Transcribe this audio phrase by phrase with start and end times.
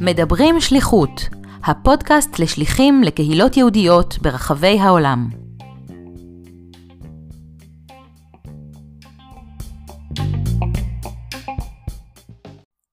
[0.00, 1.10] מדברים שליחות,
[1.64, 5.28] הפודקאסט לשליחים לקהילות יהודיות ברחבי העולם.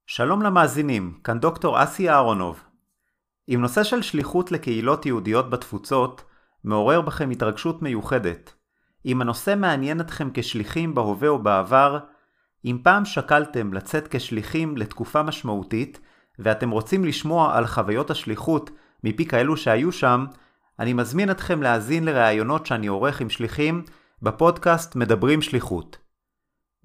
[0.08, 2.64] שלום למאזינים, כאן דוקטור אסי אהרונוב.
[3.50, 6.24] אם נושא של שליחות לקהילות יהודיות בתפוצות
[6.64, 8.54] מעורר בכם התרגשות מיוחדת,
[9.06, 12.00] אם הנושא מעניין אתכם כשליחים בהווה או בעבר,
[12.68, 16.00] אם פעם שקלתם לצאת כשליחים לתקופה משמעותית,
[16.40, 18.70] ואתם רוצים לשמוע על חוויות השליחות
[19.04, 20.26] מפי כאלו שהיו שם,
[20.80, 23.84] אני מזמין אתכם להאזין לראיונות שאני עורך עם שליחים
[24.22, 25.98] בפודקאסט מדברים שליחות.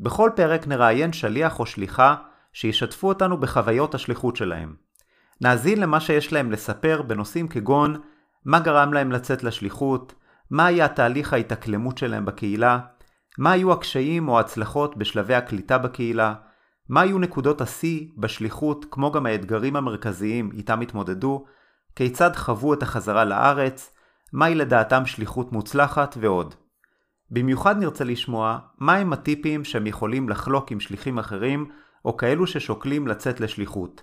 [0.00, 2.16] בכל פרק נראיין שליח או שליחה
[2.52, 4.74] שישתפו אותנו בחוויות השליחות שלהם.
[5.40, 8.00] נאזין למה שיש להם לספר בנושאים כגון
[8.44, 10.14] מה גרם להם לצאת לשליחות,
[10.50, 12.78] מה היה תהליך ההתאקלמות שלהם בקהילה,
[13.38, 16.34] מה היו הקשיים או ההצלחות בשלבי הקליטה בקהילה,
[16.88, 21.44] מה היו נקודות השיא בשליחות כמו גם האתגרים המרכזיים איתם התמודדו,
[21.96, 23.94] כיצד חוו את החזרה לארץ,
[24.32, 26.54] מהי לדעתם שליחות מוצלחת ועוד.
[27.30, 31.70] במיוחד נרצה לשמוע מהם הטיפים שהם יכולים לחלוק עם שליחים אחרים
[32.04, 34.02] או כאלו ששוקלים לצאת לשליחות.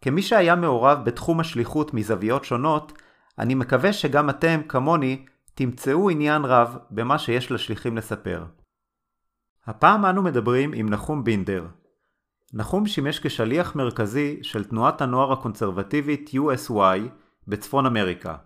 [0.00, 2.92] כמי שהיה מעורב בתחום השליחות מזוויות שונות,
[3.38, 8.44] אני מקווה שגם אתם, כמוני, תמצאו עניין רב במה שיש לשליחים לספר.
[9.66, 11.66] הפעם אנו מדברים עם נחום בינדר.
[12.52, 16.98] נחום שימש כשליח מרכזי של תנועת הנוער הקונסרבטיבית USY
[17.48, 18.36] בצפון אמריקה.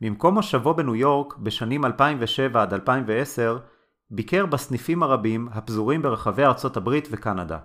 [0.00, 3.58] ממקום מושבו בניו יורק בשנים 2007 עד 2010,
[4.10, 7.58] ביקר בסניפים הרבים הפזורים ברחבי ארצות הברית וקנדה.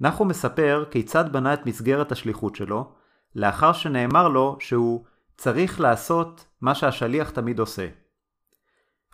[0.00, 2.92] נחום מספר כיצד בנה את מסגרת השליחות שלו,
[3.34, 5.04] לאחר שנאמר לו שהוא
[5.42, 7.88] צריך לעשות מה שהשליח תמיד עושה.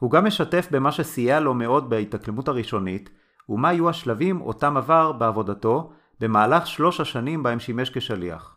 [0.00, 3.10] הוא גם משתף במה שסייע לו מאוד בהתאקלמות הראשונית,
[3.48, 8.56] ומה היו השלבים אותם עבר בעבודתו במהלך שלוש השנים בהם שימש כשליח.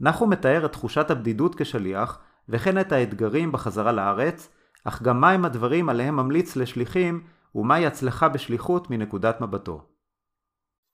[0.00, 4.48] נחום מתאר את תחושת הבדידות כשליח, וכן את האתגרים בחזרה לארץ,
[4.84, 7.24] אך גם מהם הדברים עליהם ממליץ לשליחים,
[7.54, 9.82] ומהי הצלחה בשליחות מנקודת מבטו.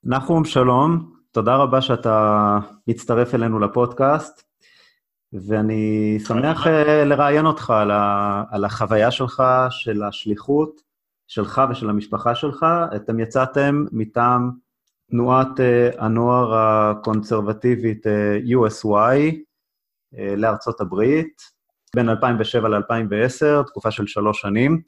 [0.05, 2.59] נחום, שלום, תודה רבה שאתה
[2.89, 4.54] מצטרף אלינו לפודקאסט.
[5.35, 10.81] ואני שמח אה, לראיין אותך על, ה, על החוויה שלך, של השליחות
[11.27, 12.67] שלך ושל המשפחה שלך.
[12.97, 14.51] אתם יצאתם מטעם
[15.11, 19.19] תנועת אה, הנוער הקונסרבטיבית אה, USY
[20.37, 21.43] לארצות הברית,
[21.97, 24.81] בין 2007 ל-2010, תקופה של שלוש שנים,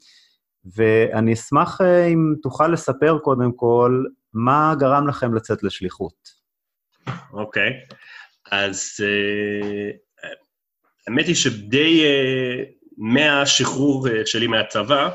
[0.75, 4.03] ואני אשמח אם תוכל לספר קודם כל
[4.33, 6.13] מה גרם לכם לצאת לשליחות.
[7.33, 7.95] אוקיי, okay.
[8.51, 8.91] אז
[11.07, 12.65] האמת היא שדי uh,
[12.97, 15.09] מהשחרור uh, שלי מהצבא,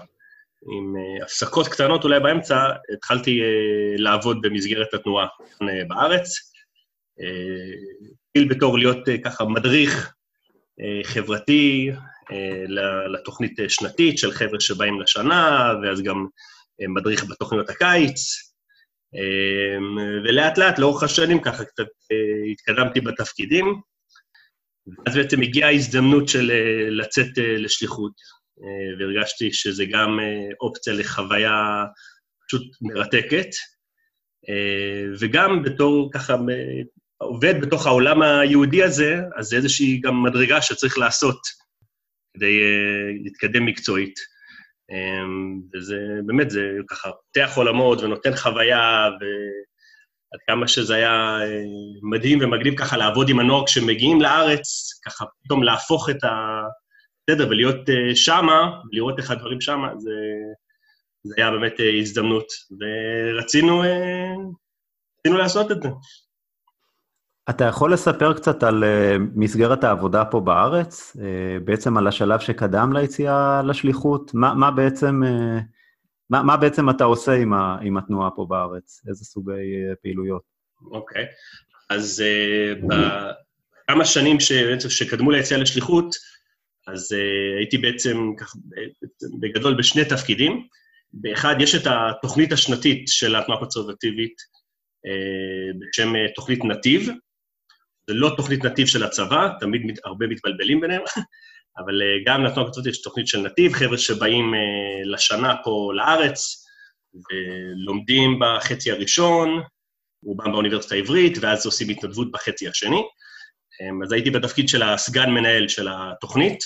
[0.72, 3.40] עם uh, הפסקות קטנות אולי באמצע, התחלתי
[3.96, 5.26] לעבוד במסגרת התנועה
[5.88, 6.52] בארץ.
[8.26, 10.14] התחיל בתור להיות ככה מדריך
[11.04, 11.90] חברתי
[13.08, 16.26] לתוכנית שנתית של חבר'ה שבאים לשנה, ואז גם
[16.88, 18.52] מדריך בתוכניות הקיץ.
[20.24, 21.86] ולאט לאט, לאורך השנים, ככה קצת
[22.52, 23.80] התקדמתי בתפקידים.
[24.86, 28.12] ואז בעצם הגיעה ההזדמנות של אה, לצאת אה, לשליחות,
[28.62, 30.18] אה, והרגשתי שזה גם
[30.60, 31.84] אופציה לחוויה
[32.46, 33.48] פשוט מרתקת,
[35.20, 36.36] וגם בתור ככה
[37.18, 41.38] עובד בתוך העולם היהודי הזה, אז זה איזושהי גם מדרגה שצריך לעשות
[42.36, 42.60] כדי
[43.24, 44.14] להתקדם מקצועית.
[45.74, 49.24] וזה באמת, זה ככה פותח עולמות ונותן חוויה, ו...
[50.32, 51.62] עד כמה שזה היה אה,
[52.02, 58.16] מדהים ומגניב ככה לעבוד עם הנוער כשמגיעים לארץ, ככה פתאום להפוך את הסדר ולהיות אה,
[58.16, 60.10] שמה, ולראות איך הדברים שמה, זה,
[61.22, 62.46] זה היה באמת אה, הזדמנות.
[62.80, 63.82] ורצינו
[65.20, 65.88] רצינו לעשות את זה.
[67.50, 68.84] אתה יכול לספר קצת על
[69.34, 71.16] מסגרת העבודה פה בארץ,
[71.64, 74.34] בעצם על השלב שקדם ליציאה לשליחות?
[74.34, 75.20] מה, מה בעצם...
[76.32, 79.02] מה, מה בעצם אתה עושה עם, ה, עם התנועה פה בארץ?
[79.08, 80.42] איזה סוגי uh, פעילויות?
[80.90, 81.26] אוקיי, okay.
[81.90, 86.14] אז uh, בכמה שנים שבעצם שקדמו ליציאה לשליחות,
[86.86, 88.54] אז uh, הייתי בעצם כך,
[89.40, 90.66] בגדול בשני תפקידים.
[91.12, 94.34] באחד, יש את התוכנית השנתית של התנועה הקונסרבטיבית
[95.06, 97.08] uh, בשם uh, תוכנית נתיב.
[98.06, 101.02] זה לא תוכנית נתיב של הצבא, תמיד הרבה מתבלבלים ביניהם.
[101.78, 106.66] אבל אה, גם לתנועה הקבוצות יש תוכנית של נתיב, חבר'ה שבאים אה, לשנה פה לארץ,
[107.14, 109.62] ולומדים בחצי הראשון,
[110.24, 113.02] רובם באוניברסיטה העברית, ואז עושים התנדבות בחצי השני.
[113.80, 116.58] אמ, אז הייתי בתפקיד של הסגן מנהל של התוכנית,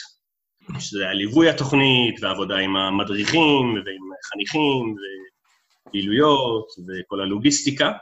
[0.79, 4.95] שזה היה ליווי התוכנית, ועבודה עם המדריכים ועם חניכים,
[5.87, 7.93] הפעילויות וכל הלוגיסטיקה.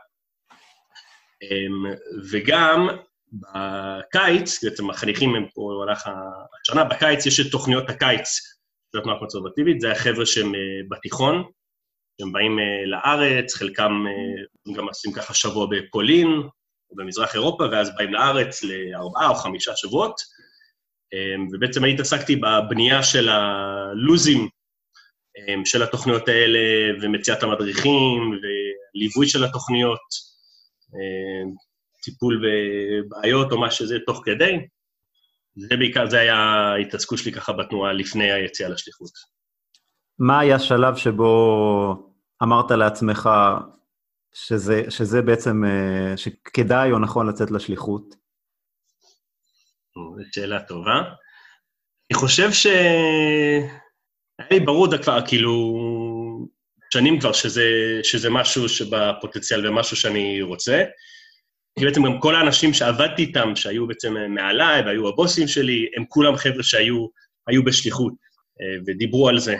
[2.31, 2.89] וגם
[3.41, 6.09] בקיץ, בעצם החניכים הם פה במהלך
[6.63, 8.29] השנה, בקיץ יש את תוכניות הקיץ
[8.93, 10.53] של התנועה הקונסרבטיבית, זה החבר'ה שהם
[10.91, 11.45] בתיכון,
[12.21, 14.05] שהם באים לארץ, חלקם
[14.77, 16.29] גם עושים ככה שבוע בפולין,
[16.91, 20.15] או במזרח אירופה, ואז באים לארץ לארבעה או חמישה שבועות.
[21.53, 24.49] ובעצם אני התעסקתי בבנייה של הלוזים
[25.65, 26.59] של התוכניות האלה,
[27.03, 30.35] ומציאת המדריכים, וליווי של התוכניות,
[32.05, 34.57] טיפול בבעיות או מה שזה תוך כדי.
[35.57, 39.11] זה בעיקר, זה היה ההתעסקות שלי ככה בתנועה לפני היציאה לשליחות.
[40.19, 42.13] מה היה השלב שבו
[42.43, 43.31] אמרת לעצמך
[44.35, 48.15] שזה, שזה בעצם, אה, שכדאי או נכון לצאת לשליחות?
[49.95, 51.03] זו שאלה טובה.
[52.11, 52.67] אני חושב ש...
[54.39, 55.79] היה לי ברור כבר, כאילו,
[56.93, 57.65] שנים כבר שזה,
[58.03, 60.85] שזה משהו שבפוטנציאל ומשהו שאני רוצה.
[61.79, 66.37] כי בעצם גם כל האנשים שעבדתי איתם, שהיו בעצם מעליי והיו הבוסים שלי, הם כולם
[66.37, 68.13] חבר'ה שהיו בשליחות
[68.61, 69.57] אה, ודיברו על זה.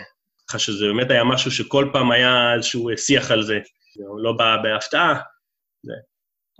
[0.49, 3.59] ככה שזה באמת היה משהו שכל פעם היה איזשהו שיח על זה,
[4.23, 5.21] לא בא בהפתעה.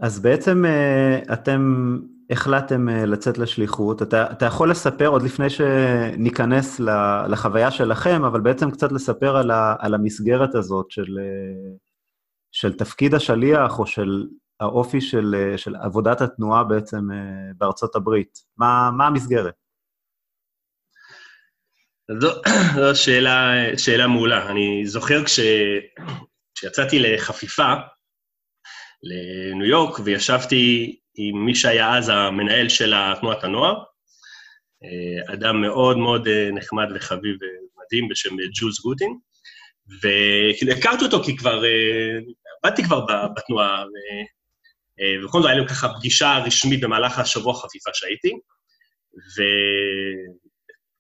[0.01, 1.97] אז בעצם אה, אתם
[2.31, 4.03] החלטתם אה, לצאת לשליחות.
[4.03, 6.81] אתה, אתה יכול לספר, עוד לפני שניכנס
[7.29, 11.77] לחוויה שלכם, אבל בעצם קצת לספר על, ה, על המסגרת הזאת של, אה,
[12.53, 14.27] של תפקיד השליח, או של
[14.61, 17.01] האופי של, אה, של עבודת התנועה בעצם
[17.57, 18.39] בארצות הברית.
[18.57, 19.55] מה, מה המסגרת?
[22.21, 22.29] זו,
[22.77, 24.51] זו שאלה, שאלה מעולה.
[24.51, 25.41] אני זוכר כש,
[26.55, 27.73] כשיצאתי לחפיפה
[29.03, 33.83] לניו יורק, וישבתי עם מי שהיה אז המנהל של תנועת הנוער,
[34.85, 39.19] אה, אדם מאוד מאוד אה, נחמד וחביב ומדהים בשם ג'ולס גוטין,
[39.99, 42.19] וכאילו הכרתי אותו כי כבר, אה,
[42.65, 43.85] עבדתי כבר בתנועה,
[44.99, 48.33] ובכל זאת היה לנו ככה פגישה רשמית במהלך השבוע חפיפה שהייתי,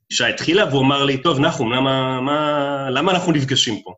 [0.05, 3.95] ופגישה התחילה והוא אמר לי, טוב, נחום, למה, מה, למה אנחנו נפגשים פה?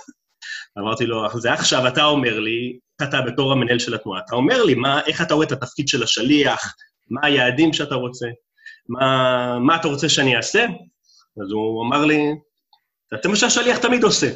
[0.78, 4.74] אמרתי לו, זה עכשיו אתה אומר לי, אתה בתור המנהל של התנועה, אתה אומר לי
[4.74, 6.74] מה, איך אתה רואה את התפקיד של השליח,
[7.10, 8.26] מה היעדים שאתה רוצה,
[8.88, 10.66] מה, מה אתה רוצה שאני אעשה?
[11.42, 12.18] אז הוא אמר לי,
[13.22, 14.30] זה מה שהשליח תמיד עושה.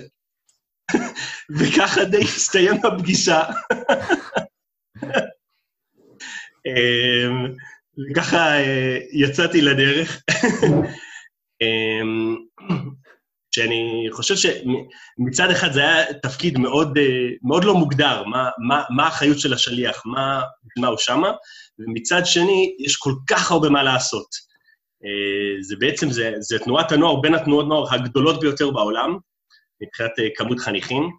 [1.59, 3.43] וככה די הסתיים הפגישה.
[6.67, 7.55] אמ,
[8.11, 10.23] וככה אה, יצאתי לדרך.
[11.63, 12.37] אמ,
[13.55, 19.05] שאני חושב שמצד אחד זה היה תפקיד מאוד, אה, מאוד לא מוגדר, מה, מה, מה
[19.05, 20.43] האחריות של השליח, מה,
[20.79, 21.33] מה הוא שמה,
[21.79, 24.29] ומצד שני, יש כל כך הרבה מה לעשות.
[25.05, 29.19] אה, זה בעצם, זה, זה תנועת הנוער בין התנועות נוער הגדולות ביותר בעולם,
[29.83, 31.11] מבחינת כמות חניכים.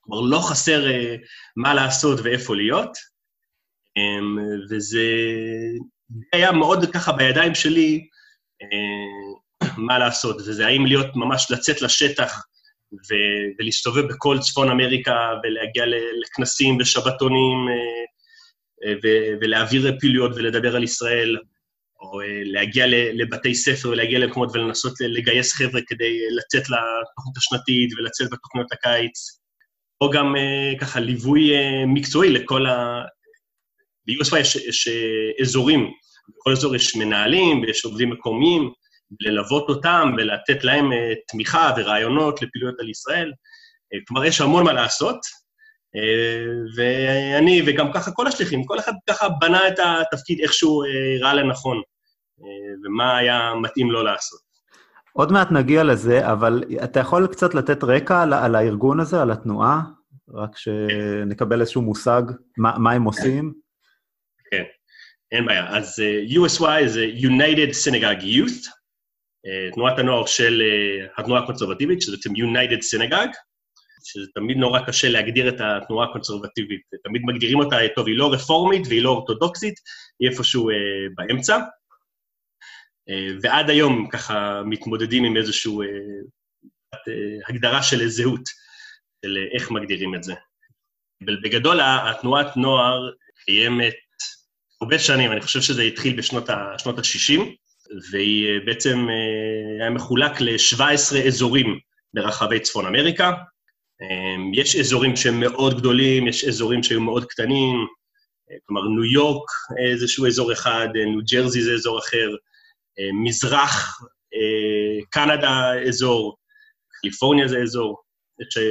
[0.00, 0.84] כלומר, לא חסר
[1.56, 2.90] מה לעשות ואיפה להיות,
[4.70, 5.06] וזה
[6.32, 8.06] היה מאוד ככה בידיים שלי,
[9.76, 12.42] מה לעשות, וזה האם להיות ממש לצאת לשטח
[12.92, 15.84] ו- ולהסתובב בכל צפון אמריקה ולהגיע
[16.22, 21.36] לכנסים ושבתונים אה, ו- ולהעביר פעילויות ולדבר על ישראל,
[22.00, 28.30] או אה, להגיע לבתי ספר ולהגיע למקומות ולנסות לגייס חבר'ה כדי לצאת לתוכנית השנתית ולצאת
[28.30, 29.40] בתוכניות הקיץ,
[30.00, 31.52] או גם אה, ככה ליווי
[31.86, 33.02] מקצועי לכל ה...
[34.06, 34.88] ב-USY יש, יש
[35.40, 35.90] אזורים,
[36.36, 38.72] בכל אזור יש מנהלים ויש עובדים מקומיים,
[39.20, 43.32] ללוות אותם ולתת להם אה, תמיכה ורעיונות לפעילויות על ישראל.
[43.94, 45.18] אה, כלומר, יש המון מה לעשות,
[45.96, 50.82] אה, ואני, וגם ככה כל השליחים, כל אחד ככה בנה את התפקיד איכשהו
[51.20, 51.82] ראה לנכון,
[52.84, 54.40] ומה היה מתאים לו לעשות.
[55.12, 59.30] עוד מעט נגיע לזה, אבל אתה יכול קצת לתת רקע על, על הארגון הזה, על
[59.30, 59.82] התנועה?
[60.34, 62.22] רק שנקבל איזשהו מושג
[62.58, 63.52] מה, מה הם עושים.
[64.50, 64.62] כן,
[65.32, 65.76] אין בעיה.
[65.76, 68.80] אז uh, USY זה United Synagogue Youth,
[69.46, 73.34] אה, תנועת הנוער של אה, התנועה הקונסרבטיבית, שזה בעצם United Synagogue,
[74.04, 76.80] שזה תמיד נורא קשה להגדיר את התנועה הקונסרבטיבית.
[77.04, 79.74] תמיד מגדירים אותה, טוב, היא לא רפורמית והיא לא אורתודוקסית,
[80.20, 80.74] היא איפשהו אה,
[81.14, 81.58] באמצע.
[83.08, 85.86] אה, ועד היום ככה מתמודדים עם איזושהי אה,
[87.08, 88.48] אה, הגדרה של זהות,
[89.24, 90.34] של אה, איך מגדירים את זה.
[91.22, 93.10] בגדול, התנועת נוער
[93.44, 93.94] קיימת
[94.82, 97.40] הרבה שנים, אני חושב שזה התחיל בשנות ה-60,
[98.10, 101.78] והיא אה, בעצם אה, היה מחולק ל-17 אזורים
[102.14, 103.32] ברחבי צפון אמריקה.
[104.02, 107.76] אה, יש אזורים שהם מאוד גדולים, יש אזורים שהיו מאוד קטנים,
[108.66, 109.50] כלומר, ניו יורק
[109.90, 112.30] איזשהו אזור אחד, ניו ג'רזי זה אזור אחר,
[113.24, 114.00] מזרח,
[115.10, 116.36] קנדה אזור,
[117.00, 118.02] קליפורניה זה אזור.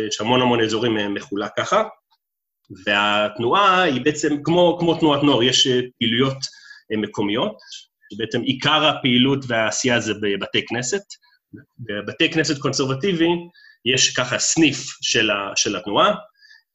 [0.07, 1.83] יש המון המון אזורים מחולק ככה,
[2.85, 5.67] והתנועה היא בעצם כמו, כמו תנועת נוער, יש
[5.99, 6.37] פעילויות
[7.01, 7.57] מקומיות,
[8.13, 11.01] שבעצם עיקר הפעילות והעשייה זה בבתי כנסת.
[11.79, 13.37] בבתי כנסת קונסרבטיביים
[13.85, 16.15] יש ככה סניף של, ה, של התנועה,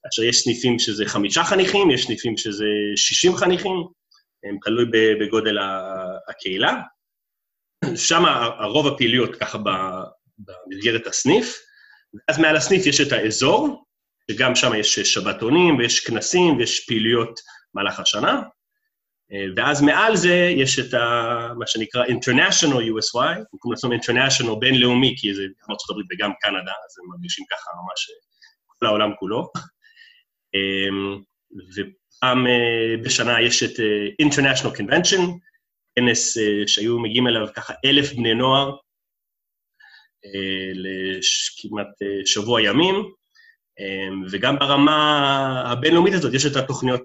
[0.04, 2.64] כאשר יש סניפים שזה חמישה חניכים, יש סניפים שזה
[2.96, 3.86] שישים חניכים,
[4.44, 4.84] הם תלוי
[5.20, 5.58] בגודל
[6.28, 6.74] הקהילה.
[7.96, 8.24] שם
[8.58, 9.58] הרוב הפעילויות ככה
[10.38, 11.58] במסגרת הסניף,
[12.14, 13.83] ואז מעל הסניף יש את האזור,
[14.30, 17.40] שגם שם יש שבתונים ויש כנסים ויש פעילויות
[17.74, 18.42] במהלך השנה,
[19.56, 25.34] ואז מעל זה יש את ה, מה שנקרא International USY, במקום לעשות International בינלאומי, כי
[25.34, 28.10] זה גם ארה"ב וגם קנדה, אז הם מרגישים ככה ממש
[28.66, 29.50] כל העולם כולו.
[31.74, 32.46] ופעם
[33.04, 33.80] בשנה יש את
[34.22, 35.20] International Convention,
[35.96, 38.76] כנס שהיו מגיעים אליו ככה אלף בני נוער,
[40.74, 41.88] לכמעט
[42.24, 42.94] שבוע ימים,
[44.30, 47.02] וגם ברמה הבינלאומית הזאת יש את התוכניות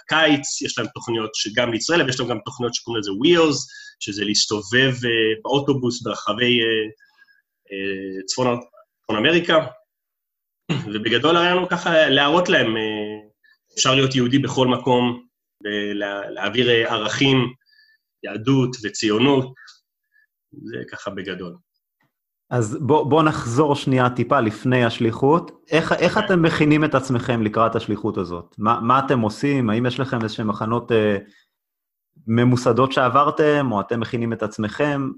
[0.00, 3.56] הקיץ, יש להם תוכניות שגם לישראל, אבל יש להם גם תוכניות שקוראים לזה Wheels,
[4.00, 4.94] שזה להסתובב
[5.42, 6.60] באוטובוס ברחבי
[8.26, 8.60] צפון,
[9.02, 9.66] צפון אמריקה,
[10.92, 12.74] ובגדול הרעיון הוא ככה להראות להם,
[13.74, 15.26] אפשר להיות יהודי בכל מקום,
[16.34, 17.36] להעביר ערכים,
[18.24, 19.54] יהדות וציונות,
[20.52, 21.56] זה ככה בגדול.
[22.52, 25.50] אז בואו בוא נחזור שנייה טיפה לפני השליחות.
[25.70, 28.54] איך, איך אתם מכינים את עצמכם לקראת השליחות הזאת?
[28.58, 29.70] מה, מה אתם עושים?
[29.70, 31.16] האם יש לכם איזשהם מחנות אה,
[32.26, 35.10] ממוסדות שעברתם, או אתם מכינים את עצמכם?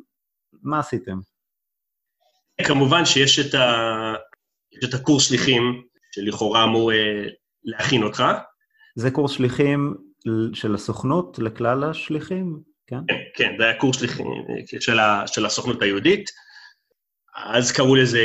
[0.62, 1.18] מה עשיתם?
[2.64, 4.14] כמובן שיש את, ה...
[4.84, 5.82] את הקורס שליחים,
[6.14, 7.24] שלכאורה אמור אה,
[7.64, 8.24] להכין אותך.
[8.96, 9.94] זה קורס שליחים
[10.52, 12.60] של הסוכנות לכלל השליחים?
[12.86, 15.26] כן, כן, כן זה היה קורס שליחים אה, של, ה...
[15.26, 16.30] של הסוכנות היהודית.
[17.36, 18.20] אז קראו לזה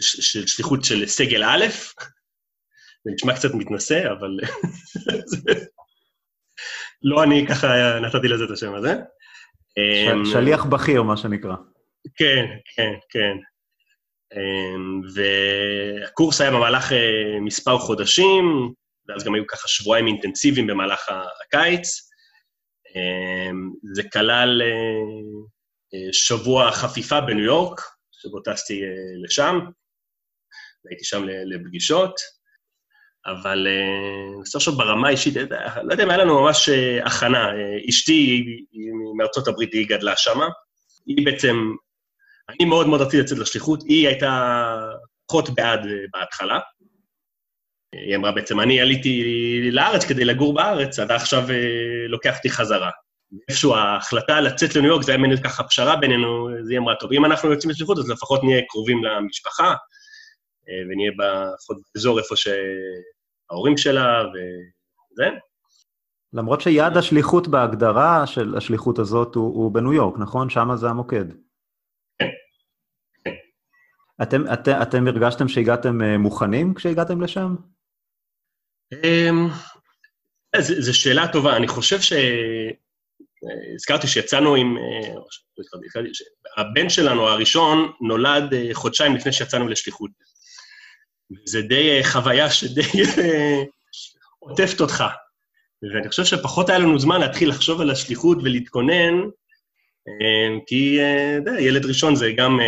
[0.00, 1.66] של שליחות של סגל א',
[3.04, 4.38] זה נשמע קצת מתנשא, אבל...
[7.02, 7.68] לא אני ככה
[8.00, 8.94] נתתי לזה את השם הזה.
[9.78, 11.54] אמ, שליח בכיר, מה שנקרא.
[12.16, 12.44] כן,
[12.76, 13.36] כן, כן.
[14.36, 18.72] אמ, והקורס היה במהלך אה, מספר חודשים,
[19.08, 21.08] ואז גם היו ככה שבועיים אינטנסיביים במהלך
[21.44, 22.10] הקיץ.
[22.96, 24.68] אמ, זה כלל אה,
[25.94, 27.80] אה, שבוע חפיפה בניו יורק,
[28.22, 29.58] שבו טסתי uh, לשם,
[30.84, 32.14] והייתי שם לפגישות,
[33.26, 33.66] אבל
[34.42, 35.34] בסוף uh, עכשיו ברמה האישית,
[35.82, 36.68] לא יודע אם היה לנו ממש
[37.04, 37.48] הכנה.
[37.88, 40.46] אשתי, היא, מארצות הברית, היא גדלה שמה.
[41.06, 41.56] היא בעצם,
[42.48, 44.32] אני מאוד מאוד רציתי לצאת לשליחות, היא הייתה
[45.26, 45.80] פחות בעד
[46.12, 46.58] בהתחלה.
[47.94, 49.22] היא אמרה בעצם, אני עליתי
[49.72, 51.42] לארץ כדי לגור בארץ, אתה עכשיו
[52.08, 52.90] לוקח חזרה.
[53.48, 57.12] איפשהו ההחלטה לצאת לניו יורק, זה היה מעניין ככה פשרה בינינו, אז היא אמרה, טוב,
[57.12, 59.74] אם אנחנו יוצאים לשליחות, אז לפחות נהיה קרובים למשפחה,
[60.68, 61.10] אה, ונהיה
[61.54, 65.28] לפחות באזור איפה שההורים שלה, וזה.
[66.32, 70.50] למרות שיעד השליחות בהגדרה של השליחות הזאת הוא, הוא בניו יורק, נכון?
[70.50, 71.24] שם זה המוקד.
[72.18, 72.28] כן.
[73.24, 73.30] כן.
[74.22, 77.56] אתם, את, אתם הרגשתם שהגעתם אה, מוכנים כשהגעתם לשם?
[78.92, 79.48] אמ,
[80.58, 81.56] זו שאלה טובה.
[81.56, 82.12] אני חושב ש...
[83.74, 84.78] הזכרתי שיצאנו עם...
[84.78, 85.14] אה,
[86.56, 90.10] הבן שלנו הראשון נולד אה, חודשיים לפני שיצאנו לשליחות.
[91.44, 92.82] זה די אה, חוויה שדי
[94.38, 95.04] עוטפת אותך.
[95.94, 99.14] ואני חושב שפחות היה לנו זמן להתחיל לחשוב על השליחות ולהתכונן,
[100.66, 100.98] כי
[101.36, 102.58] יודע, ילד ראשון זה גם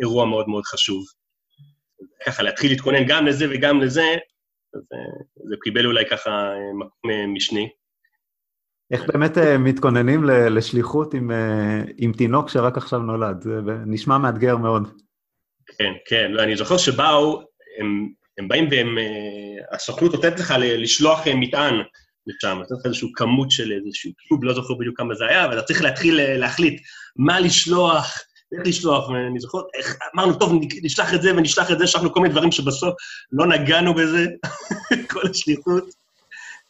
[0.00, 1.04] אירוע מאוד מאוד חשוב.
[2.26, 4.16] ככה, להתחיל להתכונן גם לזה וגם לזה,
[4.74, 4.96] זה,
[5.44, 7.68] זה קיבל אולי ככה מקום משני.
[8.90, 13.42] איך באמת אה, מתכוננים לשליחות עם, אה, עם תינוק שרק עכשיו נולד?
[13.42, 14.88] זה נשמע מאתגר מאוד.
[15.78, 16.30] כן, כן.
[16.30, 17.42] לא, אני זוכר שבאו,
[17.80, 18.98] הם, הם באים והם...
[18.98, 21.74] אה, הסוכנות נותנת לך לשלוח מטען
[22.26, 25.58] לשם, נותנת לך איזושהי כמות של איזשהו קיוב, לא זוכר בדיוק כמה זה היה, אבל
[25.58, 26.82] אתה צריך להתחיל להחליט
[27.16, 28.18] מה לשלוח,
[28.52, 30.52] איך לשלוח, ואני זוכר, איך, אמרנו, טוב,
[30.82, 32.94] נשלח את זה ונשלח את זה, שלחנו כל מיני דברים שבסוף
[33.32, 34.26] לא נגענו בזה,
[35.10, 35.84] כל השליחות.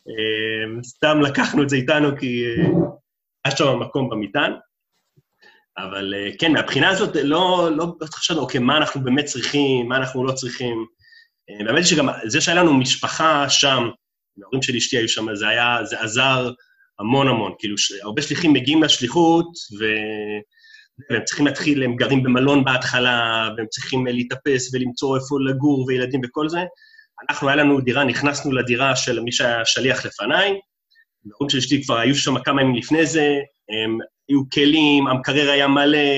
[0.09, 2.69] אמ, סתם לקחנו את זה איתנו כי אה,
[3.45, 4.53] היה שם מקום במטען.
[5.79, 9.97] אבל אה, כן, מהבחינה הזאת לא, לא, לא חשבנו, אוקיי, מה אנחנו באמת צריכים, מה
[9.97, 10.87] אנחנו לא צריכים.
[11.51, 13.89] אה, באמת שגם זה שהיה לנו משפחה שם,
[14.43, 16.51] ההורים של אשתי היו שם, זה היה, זה עזר
[16.99, 17.53] המון המון.
[17.59, 19.49] כאילו, הרבה שליחים מגיעים לשליחות,
[19.81, 19.85] ו...
[21.11, 26.49] והם צריכים להתחיל, הם גרים במלון בהתחלה, והם צריכים להתאפס ולמצוא איפה לגור וילדים וכל
[26.49, 26.61] זה.
[27.31, 30.61] אנחנו, היה לנו דירה, נכנסנו לדירה של מי שהיה שליח לפניי,
[31.33, 33.35] ההורים של אשתי כבר היו שם כמה ימים לפני זה,
[33.69, 33.99] הם
[34.29, 36.09] היו כלים, המקרר היה מלא,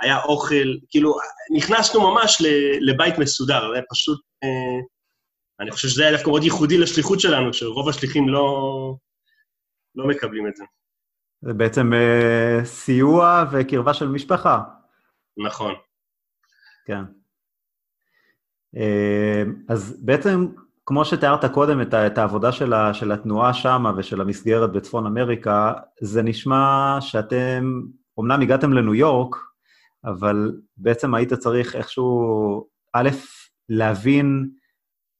[0.00, 1.14] היה אוכל, כאילו,
[1.56, 2.42] נכנסנו ממש
[2.80, 4.20] לבית מסודר, זה פשוט...
[4.44, 4.80] אה,
[5.60, 8.94] אני חושב שזה היה דווקא מאוד ייחודי לשליחות שלנו, שרוב השליחים לא,
[9.94, 10.64] לא מקבלים את זה.
[11.40, 14.60] זה בעצם אה, סיוע וקרבה של משפחה.
[15.46, 15.74] נכון.
[16.86, 17.02] כן.
[18.76, 20.46] אה, אז בעצם,
[20.86, 25.72] כמו שתיארת קודם את, את העבודה של, ה, של התנועה שמה ושל המסגרת בצפון אמריקה,
[26.00, 27.80] זה נשמע שאתם,
[28.20, 29.36] אמנם הגעתם לניו יורק,
[30.04, 33.08] אבל בעצם היית צריך איכשהו, א',
[33.68, 34.48] להבין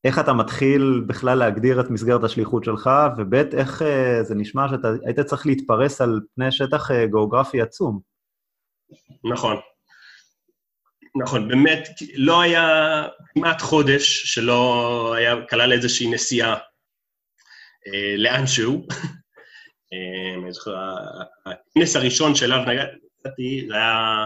[0.04, 4.88] איך אתה מתחיל בכלל להגדיר את מסגרת השליחות שלך, וב', איך אה, זה נשמע שאתה
[5.04, 8.00] היית צריך להתפרס על פני שטח אה, גיאוגרפי עצום.
[9.24, 9.56] נכון.
[11.22, 12.64] נכון, באמת, לא היה
[13.34, 16.54] כמעט חודש שלא היה, כלל איזושהי נסיעה
[17.86, 18.86] אה, לאנשהו.
[19.92, 20.76] אה, אני זוכר,
[21.46, 24.24] הכנס הראשון שאליו נגעתי, זה היה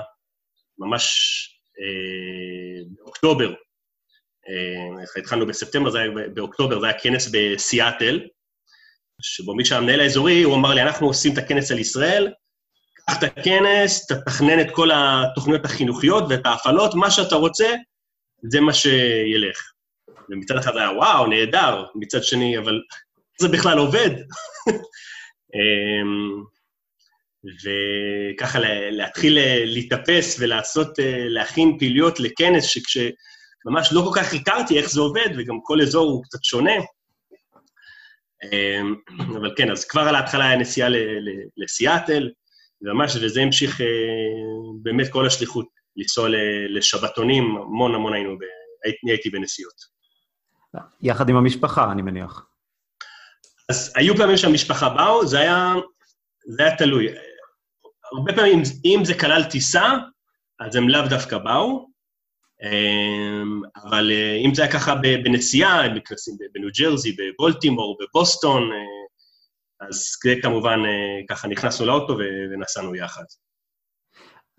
[0.78, 1.06] ממש
[1.80, 3.54] אה, באוקטובר.
[4.49, 8.20] אה, התחלנו בספטמבר, זה היה באוקטובר, זה היה כנס בסיאטל,
[9.23, 12.32] שבו מי שהמנהל האזורי, הוא אמר לי, אנחנו עושים את הכנס על ישראל,
[13.11, 17.75] קח את הכנס, תתכנן את כל התוכניות החינוכיות ואת ההפעלות, מה שאתה רוצה,
[18.43, 19.73] זה מה שילך.
[20.31, 22.81] ומצד אחד היה, וואו, נהדר, מצד שני, אבל
[23.40, 24.11] זה בכלל עובד.
[25.55, 26.43] אמ,
[27.64, 28.59] וככה
[28.90, 30.88] להתחיל להתאפס ולעשות,
[31.29, 36.25] להכין פעילויות לכנס, שכשממש לא כל כך הכרתי איך זה עובד, וגם כל אזור הוא
[36.25, 36.76] קצת שונה.
[38.45, 38.95] אמ,
[39.40, 40.88] אבל כן, אז כבר על ההתחלה היה נסיעה
[41.57, 42.31] לסיאטל,
[42.83, 43.87] וממש, וזה המשיך אה,
[44.83, 46.29] באמת כל השליחות, לנסוע
[46.69, 48.43] לשבתונים, המון המון היינו, ב...
[49.09, 49.75] הייתי בנסיעות.
[51.03, 52.47] יחד עם המשפחה, אני מניח.
[53.69, 55.75] אז היו פעמים שהמשפחה באו, זה היה,
[56.57, 57.07] זה היה תלוי.
[58.13, 59.93] הרבה פעמים, אם זה כלל טיסה,
[60.61, 61.91] אז הם לאו דווקא באו,
[62.63, 64.95] אמ, אבל אה, אם זה היה ככה
[65.25, 65.83] בנסיעה,
[66.53, 69.00] בניו ג'רזי, בבולטימור, בבוסטון, אה,
[69.88, 72.19] אז כמובן, אה, ככה נכנסנו לאוטו
[72.53, 73.25] ונסענו יחד.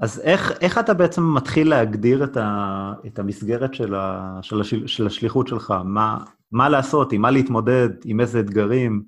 [0.02, 4.88] אז איך, איך אתה בעצם מתחיל להגדיר את, ה, את המסגרת של, ה, של, השל,
[4.88, 5.74] של השליחות שלך?
[5.86, 6.18] מה,
[6.52, 9.04] מה לעשות, עם מה להתמודד, עם איזה אתגרים?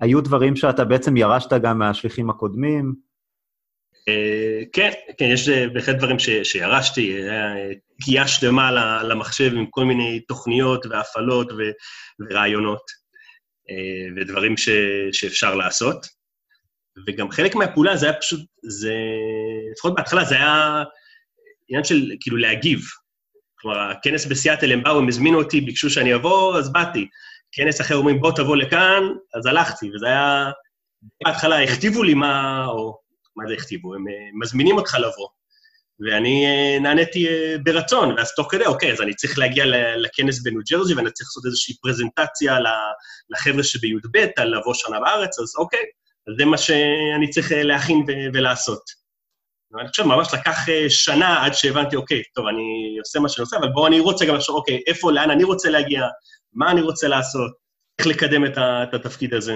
[0.00, 2.94] היו דברים שאתה בעצם ירשת גם מהשליחים הקודמים?
[3.94, 7.54] Uh, כן, כן, יש אה, בהחלט דברים ש, שירשתי, היה
[8.00, 8.70] תקיעה שלמה
[9.02, 11.52] למחשב עם כל מיני תוכניות והפעלות
[12.20, 12.97] ורעיונות.
[13.70, 14.68] אה, ודברים ש,
[15.12, 16.06] שאפשר לעשות.
[17.06, 18.94] וגם חלק מהפעולה זה היה פשוט, זה,
[19.72, 20.84] לפחות בהתחלה זה היה
[21.68, 22.80] עניין של כאילו להגיב.
[23.60, 27.08] כלומר, הכנס בסיאטל, הם באו, הם הזמינו אותי, ביקשו שאני אבוא, אז באתי.
[27.52, 29.02] כנס אחר אומרים, בוא תבוא לכאן,
[29.34, 30.50] אז הלכתי, וזה היה...
[31.24, 32.98] בהתחלה הכתיבו לי מה, או
[33.36, 33.94] מה זה הכתיבו?
[33.94, 34.04] הם
[34.42, 35.28] מזמינים אותך לבוא.
[36.00, 39.64] ואני אה, נעניתי אה, ברצון, ואז תוך כדי, אוקיי, אז אני צריך להגיע
[39.96, 42.58] לכנס בניו ג'רזי, ואני צריך לעשות איזושהי פרזנטציה
[43.30, 45.80] לחבר'ה שבי"ב על לבוא שנה בארץ, אז אוקיי,
[46.28, 48.82] אז זה מה שאני צריך אה, להכין ולעשות.
[49.72, 50.58] ואני חושב, ממש לקח
[50.88, 54.34] שנה עד שהבנתי, אוקיי, טוב, אני עושה מה שאני עושה, אבל בואו אני רוצה גם
[54.34, 56.02] לחשוב, אוקיי, איפה, לאן אני רוצה להגיע,
[56.52, 57.50] מה אני רוצה לעשות,
[57.98, 59.52] איך לקדם את התפקיד הזה.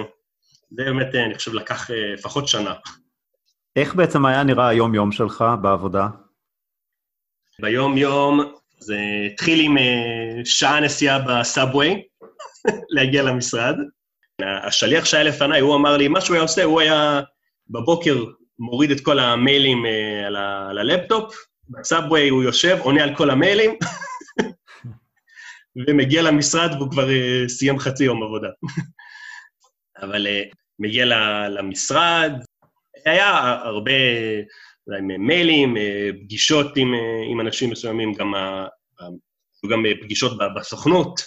[0.70, 2.74] זה באמת, אני חושב, לקח לפחות שנה.
[3.76, 6.08] איך בעצם היה נראה היום-יום שלך בעבודה?
[7.62, 8.40] ביום-יום
[8.78, 8.98] זה
[9.32, 12.02] התחיל עם אה, שעה נסיעה בסאבווי,
[12.94, 13.76] להגיע למשרד.
[14.64, 17.20] השליח שהיה לפניי, הוא אמר לי, מה שהוא היה עושה, הוא היה
[17.70, 18.24] בבוקר
[18.58, 20.26] מוריד את כל המיילים אה,
[20.70, 21.34] על הלפטופ,
[21.68, 23.74] בסאבווי הוא יושב, עונה על כל המיילים,
[25.88, 28.48] ומגיע למשרד והוא כבר אה, סיים חצי יום עבודה.
[30.02, 30.26] אבל
[30.78, 31.04] מגיע
[31.48, 32.32] למשרד,
[33.04, 33.92] היה הרבה
[35.18, 38.32] מיילים, אה, פגישות עם, אה, עם אנשים מסוימים, גם,
[39.70, 41.20] גם אה, פגישות בסוכנות.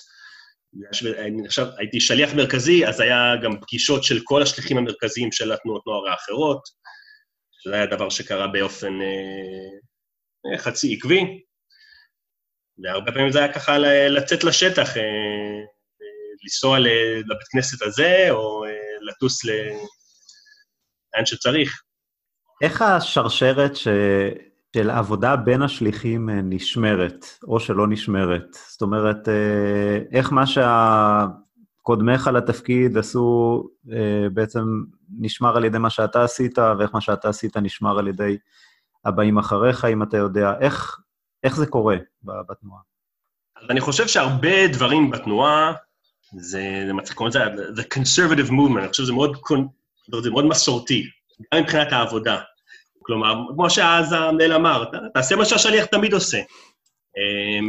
[1.46, 6.10] עכשיו הייתי שליח מרכזי, אז היה גם פגישות של כל השליחים המרכזיים של התנועות נוער
[6.10, 6.62] האחרות,
[7.52, 11.42] שזה היה דבר שקרה באופן אה, חצי עקבי,
[12.84, 13.78] והרבה פעמים זה היה ככה
[14.10, 15.04] לצאת לשטח, אה,
[16.44, 21.82] לנסוע לבית כנסת הזה, או אה, לטוס לאן שצריך.
[22.62, 23.88] איך השרשרת ש...
[24.78, 28.58] של עבודה בין השליחים אה, נשמרת, או שלא נשמרת?
[28.70, 34.64] זאת אומרת, אה, איך מה שהקודמיך לתפקיד עשו אה, בעצם
[35.20, 38.38] נשמר על ידי מה שאתה עשית, ואיך מה שאתה עשית נשמר על ידי
[39.06, 40.54] הבאים אחריך, אם אתה יודע.
[40.60, 41.00] איך,
[41.44, 42.82] איך זה קורה בתנועה?
[43.62, 45.74] אז אני חושב שהרבה דברים בתנועה,
[46.34, 49.38] זה, זה מצחיק, קוראים לזה The Conservative Movement, אני חושב שזה מאוד,
[50.24, 51.04] זה מאוד מסורתי.
[51.54, 52.42] גם מבחינת העבודה.
[53.02, 56.38] כלומר, כמו שאז המנהל אמר, תעשה מה שהשליח תמיד עושה.
[57.18, 57.68] אמ,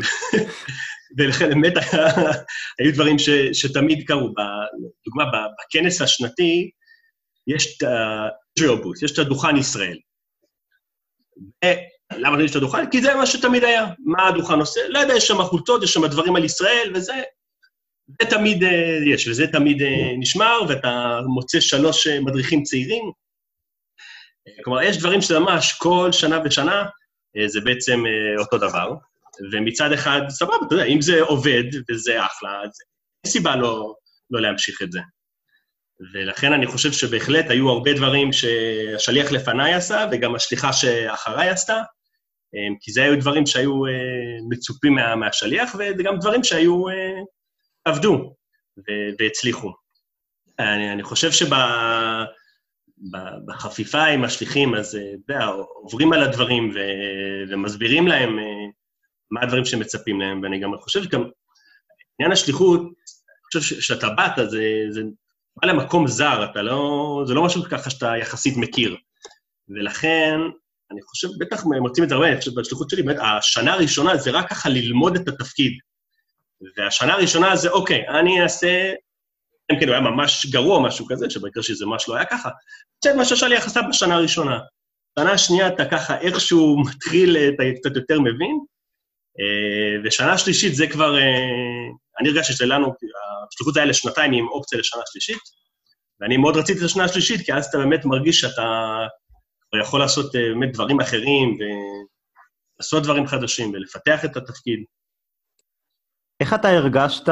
[1.19, 1.73] ולכן באמת
[2.79, 4.29] היו דברים ש, שתמיד קרו.
[4.79, 5.25] לדוגמה,
[5.59, 6.71] בכנס השנתי
[7.47, 7.89] יש את
[8.61, 9.99] Booth, יש את הדוכן ישראל.
[12.13, 12.91] למה יש את הדוכן?
[12.91, 13.87] כי זה מה שתמיד היה.
[13.99, 14.81] מה הדוכן עושה?
[14.89, 17.15] לא יודע, יש שם חולצות, יש שם דברים על ישראל, וזה...
[18.23, 23.11] זה תמיד אה, יש, וזה תמיד אה, נשמר, ואתה מוצא שלוש אה, מדריכים צעירים.
[24.65, 26.85] כלומר, יש דברים שזה ממש כל שנה ושנה,
[27.47, 28.03] זה בעצם
[28.39, 28.95] אותו דבר.
[29.53, 32.71] ומצד אחד, סבבה, אתה יודע, אם זה עובד וזה אחלה, אז
[33.25, 33.95] אין סיבה לא,
[34.31, 35.01] לא להמשיך את זה.
[36.15, 41.83] ולכן אני חושב שבהחלט היו הרבה דברים שהשליח לפניי עשה, וגם השליחה שאחריי עשתה,
[42.81, 43.83] כי זה היו דברים שהיו
[44.49, 46.85] מצופים מה, מהשליח, וגם דברים שהיו
[47.85, 48.35] עבדו
[49.19, 49.73] והצליחו.
[50.59, 51.31] אני, אני חושב
[53.01, 55.47] שבחפיפה עם השליחים, אז אתה יודע,
[55.83, 56.79] עוברים על הדברים ו,
[57.51, 58.39] ומסבירים להם
[59.31, 61.25] מה הדברים שמצפים להם, ואני גם חושב שגם
[62.19, 65.03] עניין השליחות, אני חושב שכשאתה באת, זה, זה
[65.57, 67.23] בא למקום זר, אתה לא...
[67.27, 68.97] זה לא משהו ככה שאתה יחסית מכיר.
[69.69, 70.41] ולכן,
[70.91, 74.31] אני חושב, בטח מוצאים את זה הרבה, אני חושב, בשליחות שלי, באמת, השנה הראשונה זה
[74.31, 75.73] רק ככה ללמוד את התפקיד.
[76.77, 78.93] והשנה הראשונה זה, אוקיי, אני אעשה,
[79.73, 82.51] אם כן, הוא היה ממש גרוע, משהו כזה, שבעיקר שזה ממש לא היה ככה,
[83.05, 84.59] זה מה שהשליח עשה בשנה הראשונה.
[85.19, 88.59] שנה השנייה אתה ככה איכשהו מתחיל, אתה קצת יותר מבין,
[89.41, 91.23] אה, ושנה שלישית זה כבר, אה,
[92.21, 92.95] אני הרגשתי שזה לנו,
[93.49, 95.39] השליחות זה היה לשנתיים עם אופציה לשנה שלישית,
[96.21, 98.63] ואני מאוד רציתי את השנה השלישית, כי אז אתה באמת מרגיש שאתה
[99.81, 101.59] יכול לעשות אה, באמת דברים אחרים,
[102.79, 104.85] ולעשות דברים חדשים, ולפתח את התפקיד.
[106.41, 107.29] איך אתה הרגשת?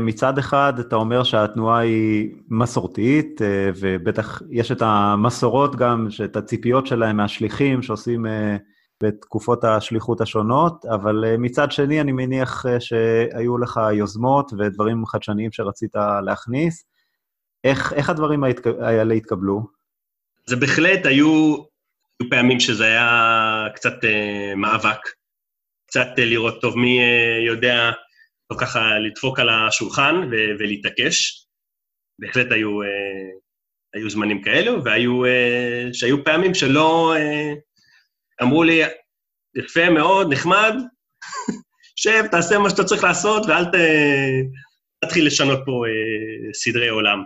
[0.00, 3.40] מצד אחד, אתה אומר שהתנועה היא מסורתית,
[3.80, 8.26] ובטח יש את המסורות גם, את הציפיות שלהם מהשליחים שעושים
[9.02, 15.52] בתקופות השליחות השונות, אבל אה, מצד שני, אני מניח אה, שהיו לך יוזמות ודברים חדשניים
[15.52, 15.94] שרצית
[16.24, 16.84] להכניס.
[17.64, 18.44] איך, איך הדברים
[18.80, 19.62] האלה התקבלו?
[20.46, 21.54] זה בהחלט היו,
[22.20, 25.00] היו פעמים שזה היה קצת אה, מאבק,
[25.86, 27.90] קצת אה, לראות טוב מי אה, יודע,
[28.48, 30.14] טוב ככה לדפוק על השולחן
[30.58, 31.46] ולהתעקש.
[32.18, 32.88] בהחלט היו, אה,
[33.94, 37.14] היו זמנים כאלו, והיו אה, שהיו פעמים שלא...
[37.16, 37.52] אה,
[38.42, 38.82] אמרו לי,
[39.56, 40.74] יפה מאוד, נחמד,
[42.02, 43.74] שב, תעשה מה שאתה צריך לעשות ואל ת...
[45.04, 47.18] תתחיל לשנות פה אה, סדרי עולם.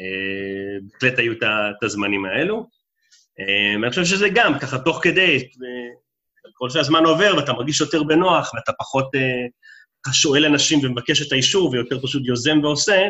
[0.00, 2.66] אה, בהחלט היו את הזמנים האלו.
[3.40, 6.00] אה, אני חושב שזה גם, ככה, תוך כדי, אה,
[6.54, 9.46] כל שהזמן עובר ואתה מרגיש יותר בנוח ואתה פחות אה,
[10.12, 13.08] שואל אנשים ומבקש את האישור ויותר פשוט יוזם ועושה,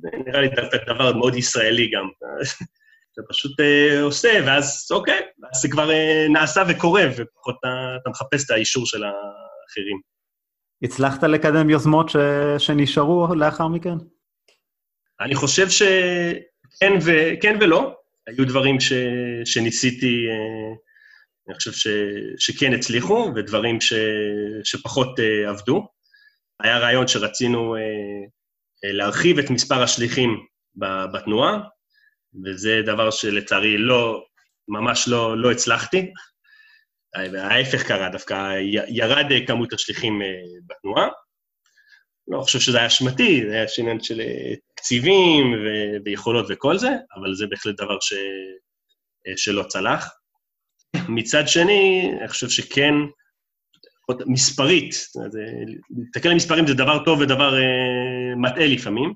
[0.00, 0.48] זה נראה לי
[0.86, 2.08] דבר מאוד ישראלי גם.
[3.12, 5.20] אתה פשוט אה, עושה, ואז אוקיי,
[5.52, 7.68] אז זה כבר אה, נעשה וקורה, ופחות אתה,
[8.02, 10.00] אתה מחפש את האישור של האחרים.
[10.82, 12.16] הצלחת לקדם יוזמות ש...
[12.58, 13.94] שנשארו לאחר מכן?
[15.20, 17.10] אני חושב שכן ו...
[17.42, 17.94] כן ולא.
[18.26, 18.92] היו דברים ש...
[19.44, 20.74] שניסיתי, אה,
[21.50, 21.86] אני חושב ש...
[22.38, 23.92] שכן הצליחו, ודברים ש...
[24.64, 25.88] שפחות אה, עבדו.
[26.62, 30.46] היה רעיון שרצינו אה, להרחיב את מספר השליחים
[31.12, 31.58] בתנועה,
[32.44, 34.24] וזה דבר שלצערי לא,
[34.68, 36.12] ממש לא, לא הצלחתי.
[37.38, 38.54] ההפך קרה, דווקא
[38.88, 41.08] ירד כמות השליחים אה, בתנועה.
[42.28, 44.20] לא חושב שזה היה אשמתי, זה היה עניין של
[44.74, 48.14] תקציבים ו- ויכולות וכל זה, אבל זה בהחלט דבר ש...
[49.36, 50.19] שלא צלח.
[51.08, 52.94] מצד שני, אני חושב שכן,
[54.26, 54.94] מספרית,
[55.98, 57.54] להסתכל על מספרים זה דבר טוב ודבר
[58.36, 59.14] מטעה לפעמים,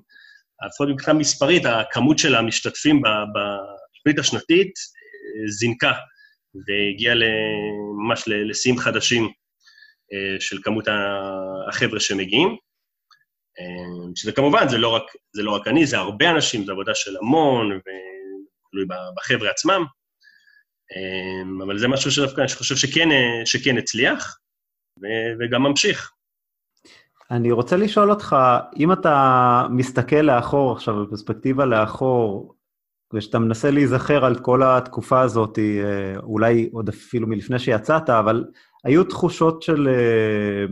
[0.67, 5.93] לפחות מבחינה מספרית, הכמות של המשתתפים בתוכנית השנתית אה, זינקה,
[6.67, 7.15] והגיעה
[7.97, 9.23] ממש לשיאים חדשים
[10.13, 10.87] אה, של כמות
[11.67, 12.57] החבר'ה שמגיעים.
[13.59, 15.03] אה, שזה כמובן, זה לא, רק,
[15.35, 18.85] זה לא רק אני, זה הרבה אנשים, זו עבודה של המון, ותלוי
[19.17, 19.85] בחבר'ה עצמם.
[21.65, 23.09] אבל זה משהו שדווקא אני חושב שכן,
[23.45, 24.39] שכן הצליח,
[25.39, 26.11] וגם ממשיך.
[27.31, 28.35] אני רוצה לשאול אותך,
[28.77, 32.55] אם אתה מסתכל לאחור עכשיו, בפרספקטיבה לאחור,
[33.13, 38.45] ושאתה מנסה להיזכר על כל התקופה הזאת, אה, אולי עוד אפילו מלפני שיצאת, אבל
[38.83, 40.65] היו תחושות של אה,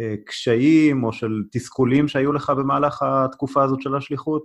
[0.00, 4.44] אה, קשיים או של תסכולים שהיו לך במהלך התקופה הזאת של השליחות?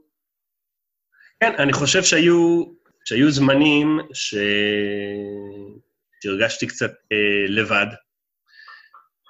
[1.39, 2.63] כן, אני חושב שהיו,
[3.07, 4.35] שהיו זמנים ש...
[6.23, 7.85] שהרגשתי קצת אה, לבד,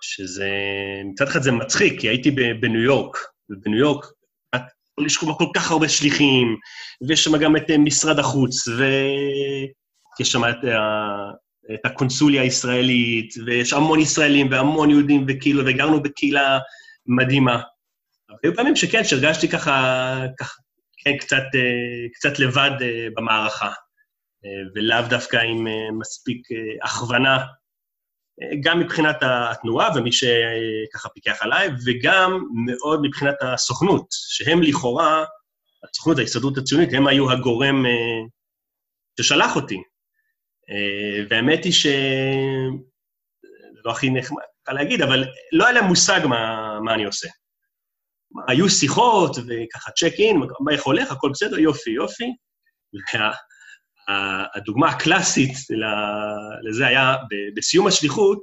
[0.02, 0.50] שזה,
[1.12, 3.18] מצד אחד זה מצחיק, כי הייתי בניו יורק,
[3.50, 4.06] ובניו יורק
[5.06, 6.58] יש שם כל כך הרבה שליחים,
[7.08, 8.68] ויש שם גם את אה, משרד החוץ,
[10.20, 10.58] יש שם את,
[11.74, 16.60] את הקונסוליה הישראלית, ויש המון ישראלים והמון יהודים, וכאילו, וגרנו בקהילה
[17.06, 17.62] מדהימה.
[18.44, 20.54] היו פעמים שכן, שהרגשתי ככה, ככה
[20.98, 21.44] כן, קצת,
[22.14, 22.72] קצת לבד
[23.16, 23.72] במערכה,
[24.76, 25.68] ולאו דווקא עם
[26.00, 26.48] מספיק
[26.84, 27.46] הכוונה
[28.64, 35.26] גם מבחינת התנועה ומי שככה פיקח עליי, וגם מאוד מבחינת הסוכנות, שהם לכאורה,
[35.84, 37.92] הסוכנות, ההסתדרות הציונית, הם היו הגורם אה,
[39.20, 39.78] ששלח אותי.
[40.70, 41.88] אה, והאמת היא ש...
[43.74, 47.28] זה לא הכי נחמד, להגיד, אבל לא היה להם מושג מה, מה אני עושה.
[48.48, 52.26] היו שיחות, וככה צ'ק אין, מה איך הולך, הכל בסדר, יופי, יופי.
[54.56, 55.54] הדוגמה הקלאסית
[56.70, 57.16] לזה היה
[57.56, 58.40] בסיום השליחות,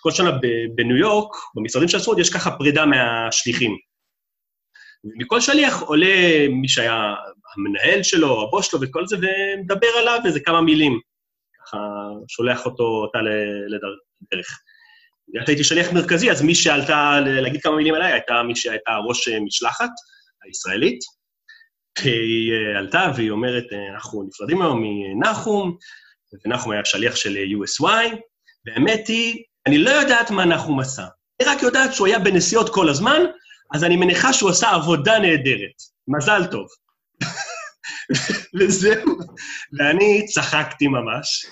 [0.00, 0.30] כל שנה
[0.74, 3.76] בניו יורק, במשרדים של הסוכנות, יש ככה פרידה מהשליחים.
[5.04, 7.14] מכל שליח עולה מי שהיה
[7.56, 11.00] המנהל שלו, הבוס שלו וכל זה, ומדבר עליו איזה כמה מילים.
[11.58, 11.78] ככה
[12.28, 13.18] שולח אותו, אותה
[13.68, 14.60] לדרך.
[15.46, 19.90] הייתי שליח מרכזי, אז מי שעלתה להגיד כמה מילים עליי הייתה מי שהייתה ראש משלחת
[20.46, 20.98] הישראלית.
[22.02, 25.76] היא אה, עלתה והיא אומרת, אה, אנחנו נפרדים היום מנחום,
[26.44, 28.16] ונחום היה שליח של USY,
[28.66, 31.06] והאמת היא, אני לא יודעת מה נחום עשה.
[31.40, 33.22] אני רק יודעת שהוא היה בנסיעות כל הזמן,
[33.74, 35.74] אז אני מניחה שהוא עשה עבודה נהדרת.
[36.08, 36.66] מזל טוב.
[38.58, 39.18] וזהו.
[39.78, 41.46] ואני צחקתי ממש,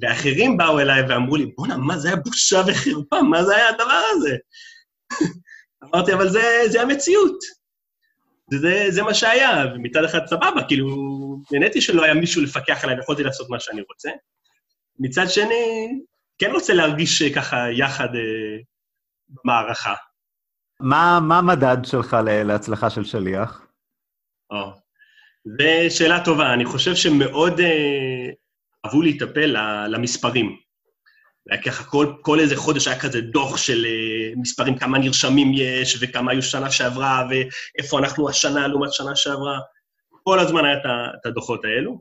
[0.00, 4.02] ואחרים באו אליי ואמרו לי, בואנה, מה זה היה בושה וחרפה, מה זה היה הדבר
[4.10, 4.36] הזה?
[5.84, 7.38] אמרתי, אבל זה, זה המציאות.
[8.50, 10.86] זה, זה מה שהיה, ומצד אחד סבבה, כאילו,
[11.52, 14.10] נהניתי שלא היה מישהו לפקח עליי ויכולתי לעשות מה שאני רוצה.
[14.98, 15.88] מצד שני,
[16.38, 18.56] כן רוצה להרגיש ככה יחד אה,
[19.28, 19.94] במערכה.
[20.80, 23.66] מה, מה המדד שלך להצלחה של שליח?
[24.50, 24.72] או,
[25.44, 26.52] זו שאלה טובה.
[26.52, 28.30] אני חושב שמאוד אה,
[28.86, 29.56] אהבו להיטפל
[29.88, 30.56] למספרים.
[31.50, 35.98] היה ככה, כל, כל איזה חודש היה כזה דוח של uh, מספרים, כמה נרשמים יש,
[36.00, 39.58] וכמה היו שנה שעברה, ואיפה אנחנו השנה לעומת שנה שעברה.
[40.22, 40.76] כל הזמן היה
[41.20, 42.00] את הדוחות האלו.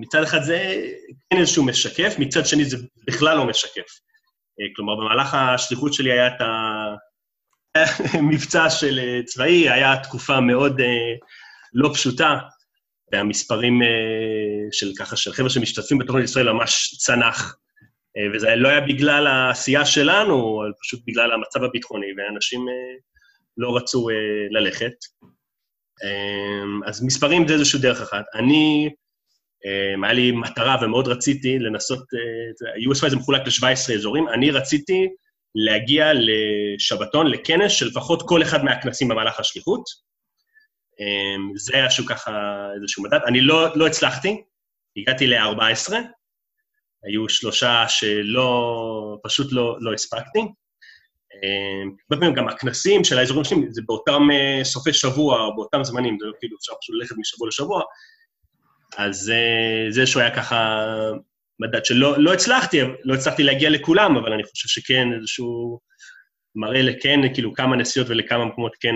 [0.00, 0.82] מצד אחד זה
[1.30, 3.80] כן איזשהו משקף, מצד שני זה בכלל לא משקף.
[3.80, 6.40] Uh, כלומר, במהלך השליחות שלי היה את
[8.14, 10.80] המבצע של uh, צבאי, היה תקופה מאוד
[11.74, 12.38] לא פשוטה,
[13.12, 13.86] והמספרים uh,
[14.72, 17.56] של ככה, של חבר'ה שמשתתפים בתוכנית ישראל ממש צנח.
[18.16, 22.94] אה, וזה לא היה בגלל העשייה שלנו, אלא פשוט בגלל המצב הביטחוני, ואנשים אה,
[23.56, 24.14] לא רצו אה,
[24.50, 24.94] ללכת.
[26.86, 28.24] אז מספרים זה איזושהי דרך אחת.
[28.34, 28.90] אני,
[30.04, 32.04] היה לי מטרה ומאוד רציתי לנסות,
[32.90, 35.08] USY זה מחולק ל-17 אזורים, אני רציתי
[35.54, 39.82] להגיע לשבתון, לכנס של לפחות כל אחד מהכנסים במהלך השליחות.
[41.56, 42.30] זה היה שהוא ככה
[42.76, 43.18] איזשהו מדד.
[43.26, 44.42] אני לא, לא הצלחתי,
[44.96, 45.92] הגעתי ל-14,
[47.04, 50.40] היו שלושה שלא, פשוט לא, לא הספקתי.
[51.34, 55.84] אה, הרבה פעמים גם הכנסים של האזורים השונים, זה באותם אה, סופי שבוע או באותם
[55.84, 57.82] זמנים, זה לא כאילו אפשר פשוט ללכת משבוע לשבוע.
[58.96, 60.84] אז אה, זה שהוא היה ככה
[61.60, 65.80] מדד שלא לא הצלחתי, לא הצלחתי להגיע לכולם, אבל אני חושב שכן איזשהו
[66.54, 68.94] מראה לכן, כאילו, כמה נסיעות ולכמה מקומות כן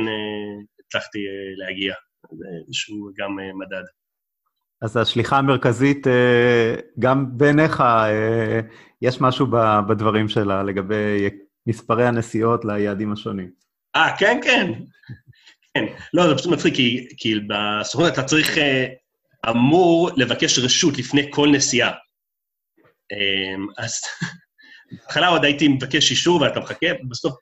[0.97, 1.19] הצלחתי
[1.57, 1.95] להגיע.
[2.33, 3.85] זה איזשהו גם מדד.
[4.83, 8.61] אז השליחה המרכזית, אה, גם בעיניך, אה,
[9.03, 9.47] יש משהו
[9.89, 11.29] בדברים שלה לגבי
[11.67, 13.51] מספרי הנסיעות ליעדים השונים.
[13.97, 14.73] אה, כן, כן.
[15.75, 15.85] כן.
[16.15, 18.87] לא, זה פשוט מצחיק, כי, כי בסוכנות אתה צריך, אה,
[19.51, 21.93] אמור לבקש רשות לפני כל נסיעה.
[23.79, 24.01] אז
[24.93, 27.35] בהתחלה עוד הייתי מבקש אישור ואתה מחכה, בסוף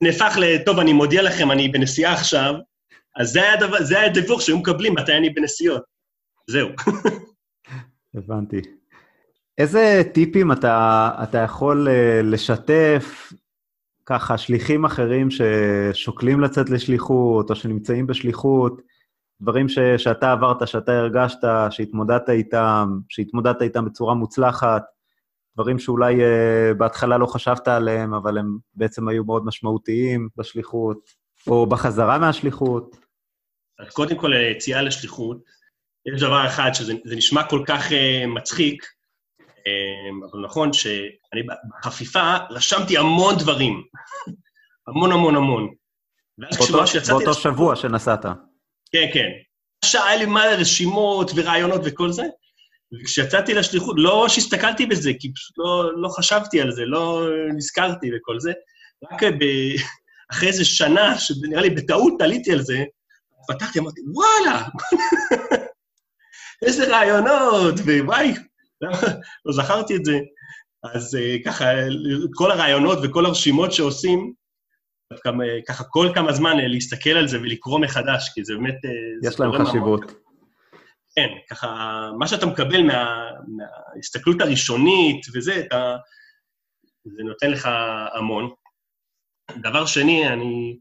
[0.00, 2.54] נהפך ל, טוב, אני מודיע לכם, אני בנסיעה עכשיו,
[3.16, 3.38] אז
[3.80, 5.82] זה היה, הדיווח שהיו מקבלים מתי אני בנסיעות.
[6.50, 6.68] זהו.
[8.14, 8.60] הבנתי.
[9.58, 13.32] איזה טיפים אתה, אתה יכול אה, לשתף,
[14.06, 18.82] ככה, שליחים אחרים ששוקלים לצאת לשליחות, או שנמצאים בשליחות,
[19.40, 21.38] דברים ש, שאתה עברת, שאתה הרגשת,
[21.70, 24.82] שהתמודדת איתם, שהתמודדת איתם בצורה מוצלחת,
[25.56, 30.98] דברים שאולי uh, בהתחלה לא חשבת עליהם, אבל הם בעצם היו מאוד משמעותיים בשליחות,
[31.46, 32.96] או בחזרה מהשליחות?
[33.78, 35.38] אז קודם כל, היציאה לשליחות,
[36.06, 38.84] יש דבר אחד שזה נשמע כל כך uh, מצחיק,
[39.40, 41.42] uh, אבל נכון שאני
[41.78, 43.82] בחפיפה רשמתי המון דברים,
[44.88, 45.74] המון המון המון.
[46.38, 48.24] באותו, באותו שבוע שנסעת.
[48.92, 49.28] כן, כן.
[49.84, 52.22] עכשיו היה לי מלא רשימות ורעיונות וכל זה,
[52.94, 58.40] וכשיצאתי לשליחות, לא שהסתכלתי בזה, כי פשוט לא, לא חשבתי על זה, לא נזכרתי וכל
[58.40, 58.52] זה,
[59.12, 59.44] רק ב...
[60.32, 62.84] אחרי איזה שנה, שנראה לי בטעות עליתי על זה,
[63.48, 64.62] פתחתי, אמרתי, וואלה,
[66.66, 68.34] איזה רעיונות, ווואי,
[69.46, 70.18] לא זכרתי את זה.
[70.94, 71.64] אז אה, ככה,
[72.34, 74.32] כל הרעיונות וכל הרשימות שעושים,
[75.68, 78.74] ככה כל כמה זמן להסתכל על זה ולקרוא מחדש, כי זה באמת...
[79.22, 80.25] יש להם חשיבות.
[81.18, 81.68] כן, ככה,
[82.18, 85.96] מה שאתה מקבל מה, מההסתכלות הראשונית וזה, אתה,
[87.04, 87.68] זה נותן לך
[88.14, 88.50] המון.
[89.56, 90.76] דבר שני, אני,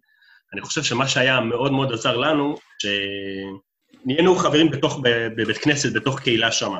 [0.53, 4.99] אני חושב שמה שהיה מאוד מאוד עזר לנו, שנהיינו חברים בתוך,
[5.37, 6.79] בבית כנסת, בתוך קהילה שמה.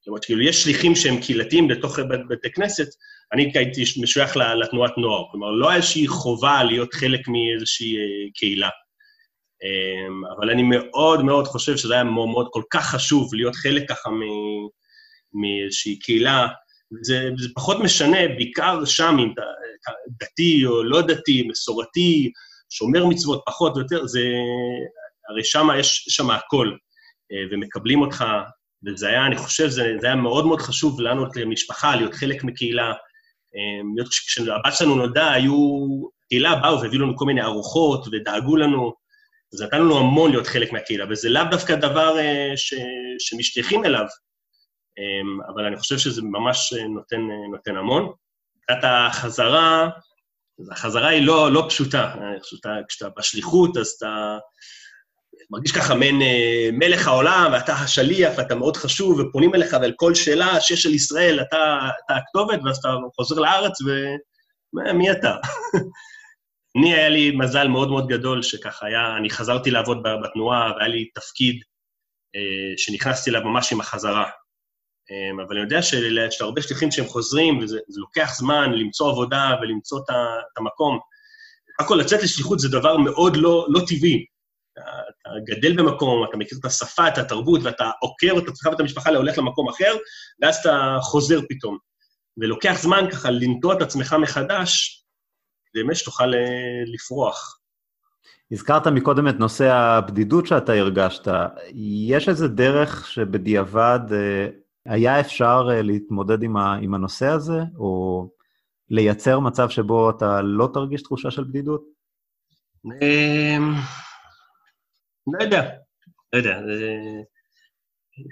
[0.00, 2.86] זאת אומרת, כאילו, יש שליחים שהם קהילתיים בתוך בתי כנסת,
[3.32, 5.24] אני הייתי משוייך לתנועת נוער.
[5.30, 8.68] כלומר, לא היה איזושהי חובה להיות חלק מאיזושהי אה, קהילה.
[9.62, 13.88] אמ, אבל אני מאוד מאוד חושב שזה היה מאוד, מאוד כל כך חשוב להיות חלק
[13.88, 14.10] ככה
[15.34, 16.48] מאיזושהי קהילה.
[17.02, 19.42] זה, זה פחות משנה, בעיקר שם, אם אתה
[20.20, 22.32] דתי או לא דתי, מסורתי,
[22.70, 24.20] שומר מצוות, פחות או יותר, זה...
[25.28, 26.72] הרי שם יש שם הכל,
[27.32, 28.24] אה, ומקבלים אותך,
[28.86, 32.92] וזה היה, אני חושב, זה, זה היה מאוד מאוד חשוב לנו כמשפחה, להיות חלק מקהילה.
[33.54, 35.54] אמ, כשהבת שלנו נולדה, היו...
[36.28, 38.92] קהילה באו והביאו לנו כל מיני ארוחות ודאגו לנו,
[39.56, 42.74] זה נתן לנו המון להיות חלק מהקהילה, וזה לאו דווקא דבר אה, ש,
[43.18, 44.06] שמשתייכים אליו,
[44.98, 48.12] אה, אבל אני חושב שזה ממש אה, נותן, אה, נותן המון.
[48.56, 49.88] מבחינת החזרה,
[50.72, 52.14] החזרה היא לא, לא פשוטה.
[52.42, 54.38] כשאתה, כשאתה בשליחות, אז אתה
[55.50, 60.14] מרגיש ככה מעין אה, מלך העולם, ואתה השליח, ואתה מאוד חשוב, ופונים אליך, ועל כל
[60.14, 63.78] שאלה שיש של ישראל, אתה, אתה הכתובת, ואז אתה חוזר לארץ,
[64.74, 65.36] ומי אתה?
[66.76, 71.10] אני, היה לי מזל מאוד מאוד גדול שככה היה, אני חזרתי לעבוד בתנועה, והיה לי
[71.14, 71.62] תפקיד
[72.36, 74.24] אה, שנכנסתי אליו ממש עם החזרה.
[75.10, 79.98] אה, אבל אני יודע שיש הרבה שליחים שהם חוזרים, וזה לוקח זמן למצוא עבודה ולמצוא
[79.98, 80.14] את,
[80.56, 80.98] המקום.
[81.80, 84.24] הכל לצאת לשליחות זה דבר מאוד לא, לא טבעי.
[84.72, 89.10] אתה גדל במקום, אתה מכיר את השפה, את התרבות, ואתה עוקר את עצמך ואת המשפחה
[89.10, 89.96] להולך למקום אחר,
[90.42, 91.78] ואז אתה חוזר פתאום.
[92.36, 95.03] ולוקח זמן ככה לנטוע את עצמך מחדש,
[95.74, 97.60] באמת שתוכל אה, לפרוח.
[98.52, 101.28] הזכרת מקודם את נושא הבדידות שאתה הרגשת.
[102.08, 104.48] יש איזה דרך שבדיעבד אה,
[104.86, 108.28] היה אפשר אה, להתמודד עם, ה, עם הנושא הזה, או
[108.90, 111.84] לייצר מצב שבו אתה לא תרגיש תחושה של בדידות?
[113.02, 113.74] אמ,
[115.26, 115.70] לא יודע,
[116.32, 116.58] לא יודע,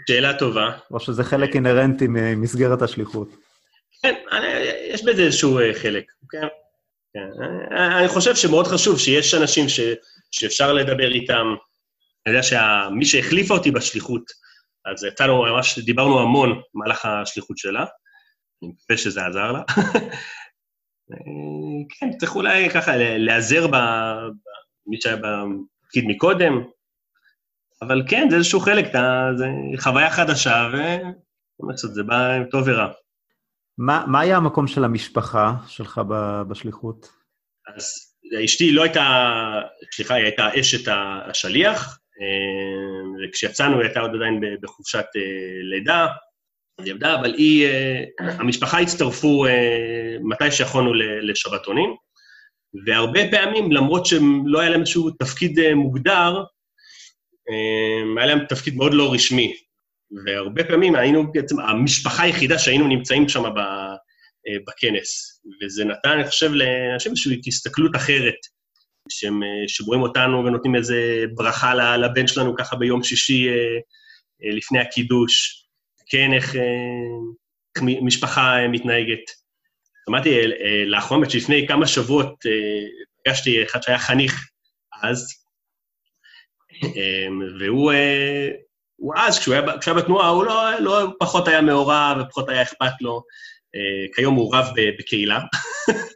[0.08, 0.78] שאלה טובה.
[0.90, 3.28] או שזה חלק אינהרנטי ממסגרת השליחות.
[4.02, 4.14] כן,
[4.88, 6.46] יש בזה איזשהו חלק, כן?
[7.14, 7.28] כן.
[8.00, 9.80] אני חושב שמאוד חשוב שיש אנשים ש,
[10.30, 11.46] שאפשר לדבר איתם.
[12.26, 14.22] אני יודע שמי שהחליפה אותי בשליחות,
[14.92, 17.84] אז יצאנו, ממש דיברנו המון במהלך השליחות שלה,
[18.62, 19.62] אני מקווה שזה עזר לה.
[21.88, 26.52] כן, צריך אולי ככה להיעזר במי שהיה בתפקיד מקודם,
[27.82, 28.84] אבל כן, זה איזשהו חלק,
[29.36, 29.46] זה
[29.78, 30.68] חוויה חדשה,
[31.70, 32.92] וזה בא טוב ורע.
[33.78, 36.00] מה, מה היה המקום של המשפחה שלך
[36.48, 37.08] בשליחות?
[37.76, 38.12] אז
[38.44, 39.04] אשתי לא הייתה,
[39.94, 40.92] סליחה, היא הייתה אשת
[41.30, 46.06] השליח, אה, וכשיצאנו היא הייתה עוד עדיין בחופשת אה, לידה,
[46.84, 49.44] היא עבדה, אבל היא, אה, המשפחה הצטרפו
[50.22, 51.96] מתי שיכולנו לשבתונים,
[52.86, 56.44] והרבה פעמים, למרות שלא היה להם איזשהו תפקיד מוגדר,
[58.18, 59.54] היה להם תפקיד מאוד לא רשמי.
[60.26, 63.44] והרבה פעמים היינו בעצם המשפחה היחידה שהיינו נמצאים שם
[64.48, 65.40] אה, בכנס.
[65.62, 68.34] וזה נתן, אני חושב, לאנשים איזושהי הסתכלות אחרת,
[69.08, 73.78] שהם, אה, שרואים אותנו ונותנים איזה ברכה לבן שלנו ככה ביום שישי אה,
[74.56, 75.66] לפני הקידוש.
[76.06, 76.56] כן, איך,
[77.76, 79.42] איך משפחה מתנהגת.
[80.06, 80.40] שמעתי
[80.86, 82.34] לאחרונה, שלפני כמה שבועות
[83.24, 84.50] פגשתי אחד שהיה חניך
[85.02, 85.26] אז,
[87.60, 87.92] והוא
[89.02, 92.62] הוא אז, כשהוא היה, כשהוא היה בתנועה, הוא לא, לא פחות היה מעורב ופחות היה
[92.62, 93.22] אכפת לו.
[93.76, 94.66] Uh, כיום הוא רב
[94.98, 95.40] בקהילה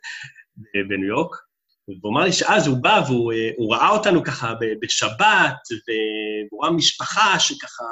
[0.89, 1.37] בניו יורק.
[2.01, 5.55] והוא אמר לי שאז הוא בא והוא uh, ראה אותנו ככה בשבת,
[6.51, 7.85] והוא ראה משפחה שככה,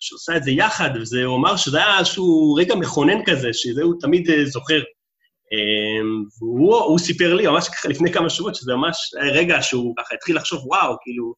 [0.00, 4.30] שעושה את זה יחד, והוא אמר שזה היה איזשהו רגע מכונן כזה, שזה הוא תמיד
[4.30, 4.80] uh, זוכר.
[4.80, 8.96] Um, והוא סיפר לי, ממש ככה לפני כמה שבועות, שזה ממש
[9.32, 11.34] רגע שהוא ככה התחיל לחשוב, וואו, כאילו,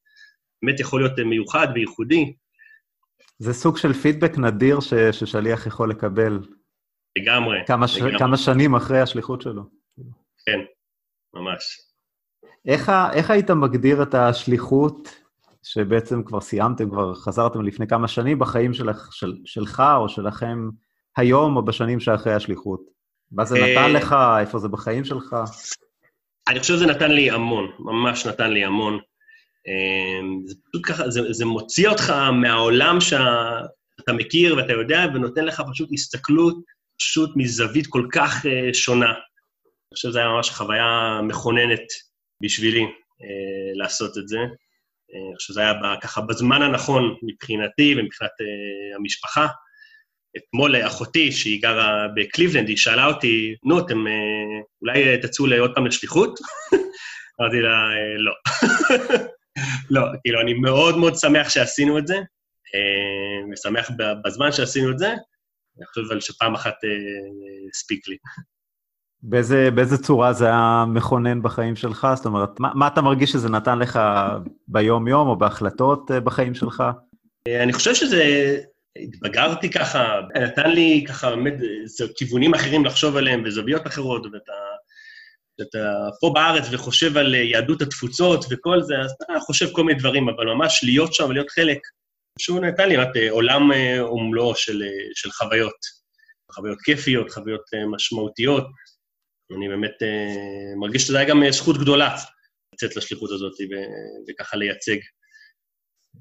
[0.62, 2.32] באמת יכול להיות מיוחד וייחודי.
[3.38, 6.40] זה סוג של פידבק נדיר ש, ששליח יכול לקבל.
[7.18, 7.58] לגמרי.
[7.66, 8.18] כמה, ש, לגמרי.
[8.18, 9.62] כמה שנים אחרי השליחות שלו.
[10.46, 10.58] כן,
[11.34, 11.80] ממש.
[12.66, 15.24] איך, איך היית מגדיר את השליחות
[15.62, 20.68] שבעצם כבר סיימתם, כבר חזרתם לפני כמה שנים בחיים של, של, שלך או שלכם
[21.16, 22.80] היום או בשנים שאחרי השליחות?
[23.32, 24.16] מה זה נתן אה, לך?
[24.40, 25.36] איפה זה בחיים שלך?
[26.48, 28.98] אני חושב שזה נתן לי המון, ממש נתן לי המון.
[29.66, 33.60] אמ, זה פשוט ככה, זה, זה מוציא אותך מהעולם שאתה
[34.00, 36.56] אתה מכיר ואתה יודע, ונותן לך פשוט הסתכלות,
[36.98, 39.10] פשוט מזווית כל כך uh, שונה.
[39.10, 41.86] אני חושב שזו הייתה ממש חוויה מכוננת
[42.42, 42.86] בשבילי uh,
[43.74, 44.38] לעשות את זה.
[44.38, 48.30] Uh, אני חושב שזה היה ככה בזמן הנכון מבחינתי ומבחינת
[48.96, 49.46] המשפחה.
[50.36, 54.04] אתמול אחותי, שהיא גרה בקליבלנד, היא שאלה אותי, נו, אתם
[54.82, 56.38] אולי תצאו לעוד פעם לשליחות?
[57.40, 57.88] אמרתי לה,
[58.18, 58.32] לא.
[59.90, 62.16] לא, כאילו, אני מאוד מאוד שמח שעשינו את זה,
[63.52, 63.90] ושמח
[64.24, 65.14] בזמן שעשינו את זה,
[65.78, 66.74] אני חושב על שפעם אחת
[67.70, 68.16] הספיק לי.
[69.22, 72.08] באיזה, באיזה צורה זה היה מכונן בחיים שלך?
[72.14, 74.00] זאת אומרת, מה, מה אתה מרגיש שזה נתן לך
[74.68, 76.82] ביום-יום או בהחלטות אה, בחיים שלך?
[77.62, 78.56] אני חושב שזה,
[79.02, 81.54] התבגרתי ככה, נתן לי ככה באמת
[82.16, 84.52] כיוונים אחרים לחשוב עליהם וזוויות אחרות, ואתה
[85.62, 90.28] אתה פה בארץ וחושב על יהדות התפוצות וכל זה, אז אתה חושב כל מיני דברים,
[90.28, 91.78] אבל ממש להיות שם ולהיות חלק,
[92.38, 94.82] שהוא נתן לי רק אה, עולם אה, ומלואו של,
[95.14, 96.04] של חוויות.
[96.52, 97.62] חוויות כיפיות, חוויות
[97.94, 98.64] משמעותיות.
[99.56, 99.94] אני באמת
[100.80, 102.16] מרגיש שזה היה גם אה, זכות גדולה
[102.74, 103.52] לצאת לשליחות הזאת
[104.28, 104.96] וככה לייצג.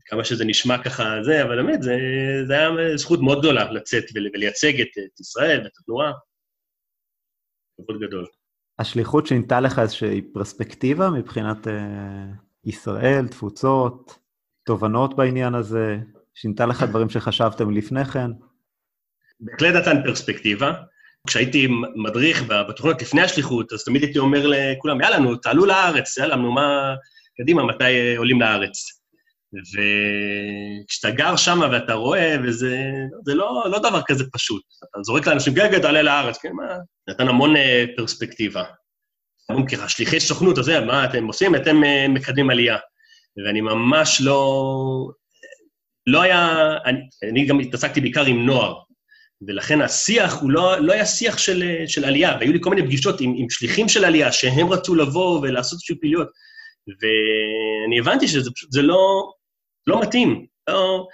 [0.06, 1.96] כמה שזה נשמע ככה זה, אבל באמת, זה,
[2.48, 6.12] זה היה זכות מאוד גדולה לצאת ולייצג את, את ישראל ואת התנועה.
[7.78, 8.28] כבוד גדול.
[8.80, 11.70] השליחות שינתה לך איזושהי פרספקטיבה מבחינת uh,
[12.66, 14.20] ישראל, תפוצות,
[14.66, 15.98] תובנות בעניין הזה?
[16.34, 18.32] שינתה לך דברים שחשבתם לפני כן?
[19.40, 20.74] בהחלט נתן פרספקטיבה.
[21.28, 26.36] כשהייתי מדריך בתוכניות לפני השליחות, אז תמיד הייתי אומר לכולם, יאללה, נו, תעלו לארץ, יאללה,
[26.36, 26.96] נו, מה,
[27.38, 29.03] קדימה, מתי אה, עולים לארץ?
[29.54, 32.92] וכשאתה גר שם ואתה רואה, וזה
[33.26, 34.64] זה לא, לא דבר כזה פשוט.
[34.90, 36.78] אתה זורק לאנשים, גגד, תעלה לארץ, כן, מה?
[37.10, 38.64] נתן המון אה, פרספקטיבה.
[39.50, 41.56] אומרים ככה, שליחי סוכנות, אז מה אתם עושים?
[41.56, 42.78] אתם אה, מקדמים עלייה.
[43.46, 45.10] ואני ממש לא...
[46.08, 46.70] לא היה...
[46.86, 47.00] אני,
[47.32, 48.76] אני גם התעסקתי בעיקר עם נוער,
[49.48, 53.22] ולכן השיח הוא לא, לא היה שיח של, של עלייה, והיו לי כל מיני פגישות
[53.22, 56.28] עם, עם שליחים של עלייה, שהם רצו לבוא ולעשות איזושהי פעילויות,
[56.88, 59.32] ואני הבנתי שזה פשוט, זה לא,
[59.88, 60.46] לא מתאים.
[60.70, 61.08] לא,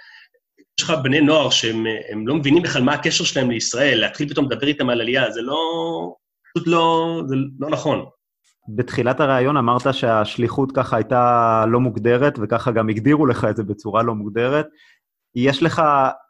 [0.80, 1.84] יש לך בני נוער שהם
[2.26, 5.58] לא מבינים בכלל מה הקשר שלהם לישראל, להתחיל פתאום לדבר איתם על עלייה, זה לא,
[6.54, 8.04] פשוט לא, זה לא נכון.
[8.68, 14.02] בתחילת הראיון אמרת שהשליחות ככה הייתה לא מוגדרת, וככה גם הגדירו לך את זה בצורה
[14.02, 14.66] לא מוגדרת.
[15.34, 15.82] יש לך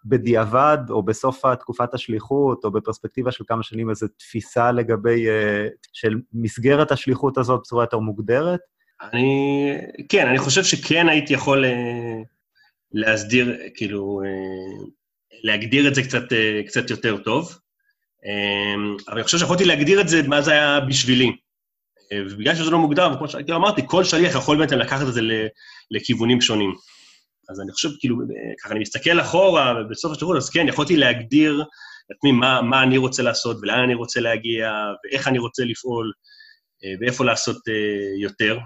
[0.05, 6.21] בדיעבד, או בסוף תקופת השליחות, או בפרספקטיבה של כמה שנים, איזו תפיסה לגבי, uh, של
[6.33, 8.61] מסגרת השליחות הזאת בצורה יותר מוגדרת?
[9.03, 9.73] אני,
[10.09, 11.69] כן, אני חושב שכן הייתי יכול uh,
[12.93, 14.87] להסדיר, כאילו, uh,
[15.43, 17.59] להגדיר את זה קצת, uh, קצת יותר טוב.
[19.09, 21.37] אבל אני חושב שיכולתי להגדיר את זה, מה זה היה בשבילי.
[22.15, 25.21] ובגלל שזה לא מוגדר, וכמו שאמרתי, כל שליח יכול בעצם לקחת את זה
[25.91, 26.75] לכיוונים שונים.
[27.51, 28.17] אז אני חושב, כאילו,
[28.63, 31.65] ככה אני מסתכל אחורה, ובסוף השירות, אז כן, יכולתי להגדיר
[32.11, 34.73] לעצמי מה, מה אני רוצה לעשות, ולאן אני רוצה להגיע,
[35.05, 36.13] ואיך אני רוצה לפעול,
[36.85, 38.59] אה, ואיפה לעשות אה, יותר.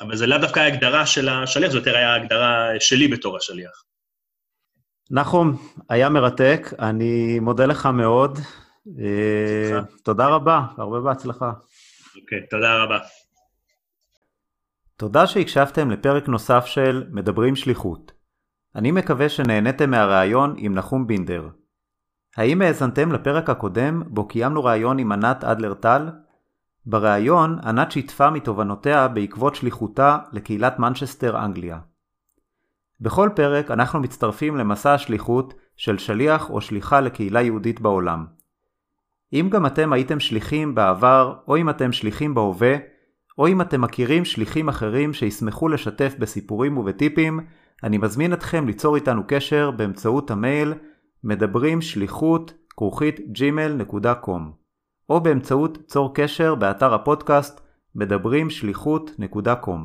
[0.00, 3.82] אבל זה לאו דווקא ההגדרה של השליח, זה יותר היה ההגדרה שלי בתור השליח.
[5.10, 5.56] נחום,
[5.88, 8.38] היה מרתק, אני מודה לך מאוד.
[8.98, 11.52] אה, תודה רבה, הרבה בהצלחה.
[12.22, 12.98] אוקיי, תודה רבה.
[14.96, 18.12] תודה שהקשבתם לפרק נוסף של מדברים שליחות.
[18.74, 21.48] אני מקווה שנהניתם מהראיון עם נחום בינדר.
[22.36, 26.08] האם האזנתם לפרק הקודם בו קיימנו ראיון עם ענת אדלר-טל?
[26.86, 31.78] בראיון ענת שיתפה מתובנותיה בעקבות שליחותה לקהילת מנצ'סטר אנגליה.
[33.00, 38.26] בכל פרק אנחנו מצטרפים למסע השליחות של שליח או שליחה לקהילה יהודית בעולם.
[39.32, 42.76] אם גם אתם הייתם שליחים בעבר או אם אתם שליחים בהווה,
[43.38, 47.40] או אם אתם מכירים שליחים אחרים שישמחו לשתף בסיפורים ובטיפים,
[47.82, 50.74] אני מזמין אתכם ליצור איתנו קשר באמצעות המייל
[51.24, 54.65] מדברים שליחות כרוכית gmail.com
[55.10, 57.60] או באמצעות צור קשר באתר הפודקאסט
[57.94, 59.80] מדברים שליחות.com.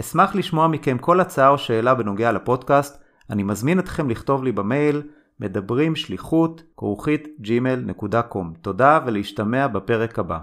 [0.00, 5.02] אשמח לשמוע מכם כל הצעה או שאלה בנוגע לפודקאסט, אני מזמין אתכם לכתוב לי במייל
[5.40, 8.58] מדברים שליחות כרוכית gmail.com.
[8.62, 10.38] תודה ולהשתמע בפרק הבא.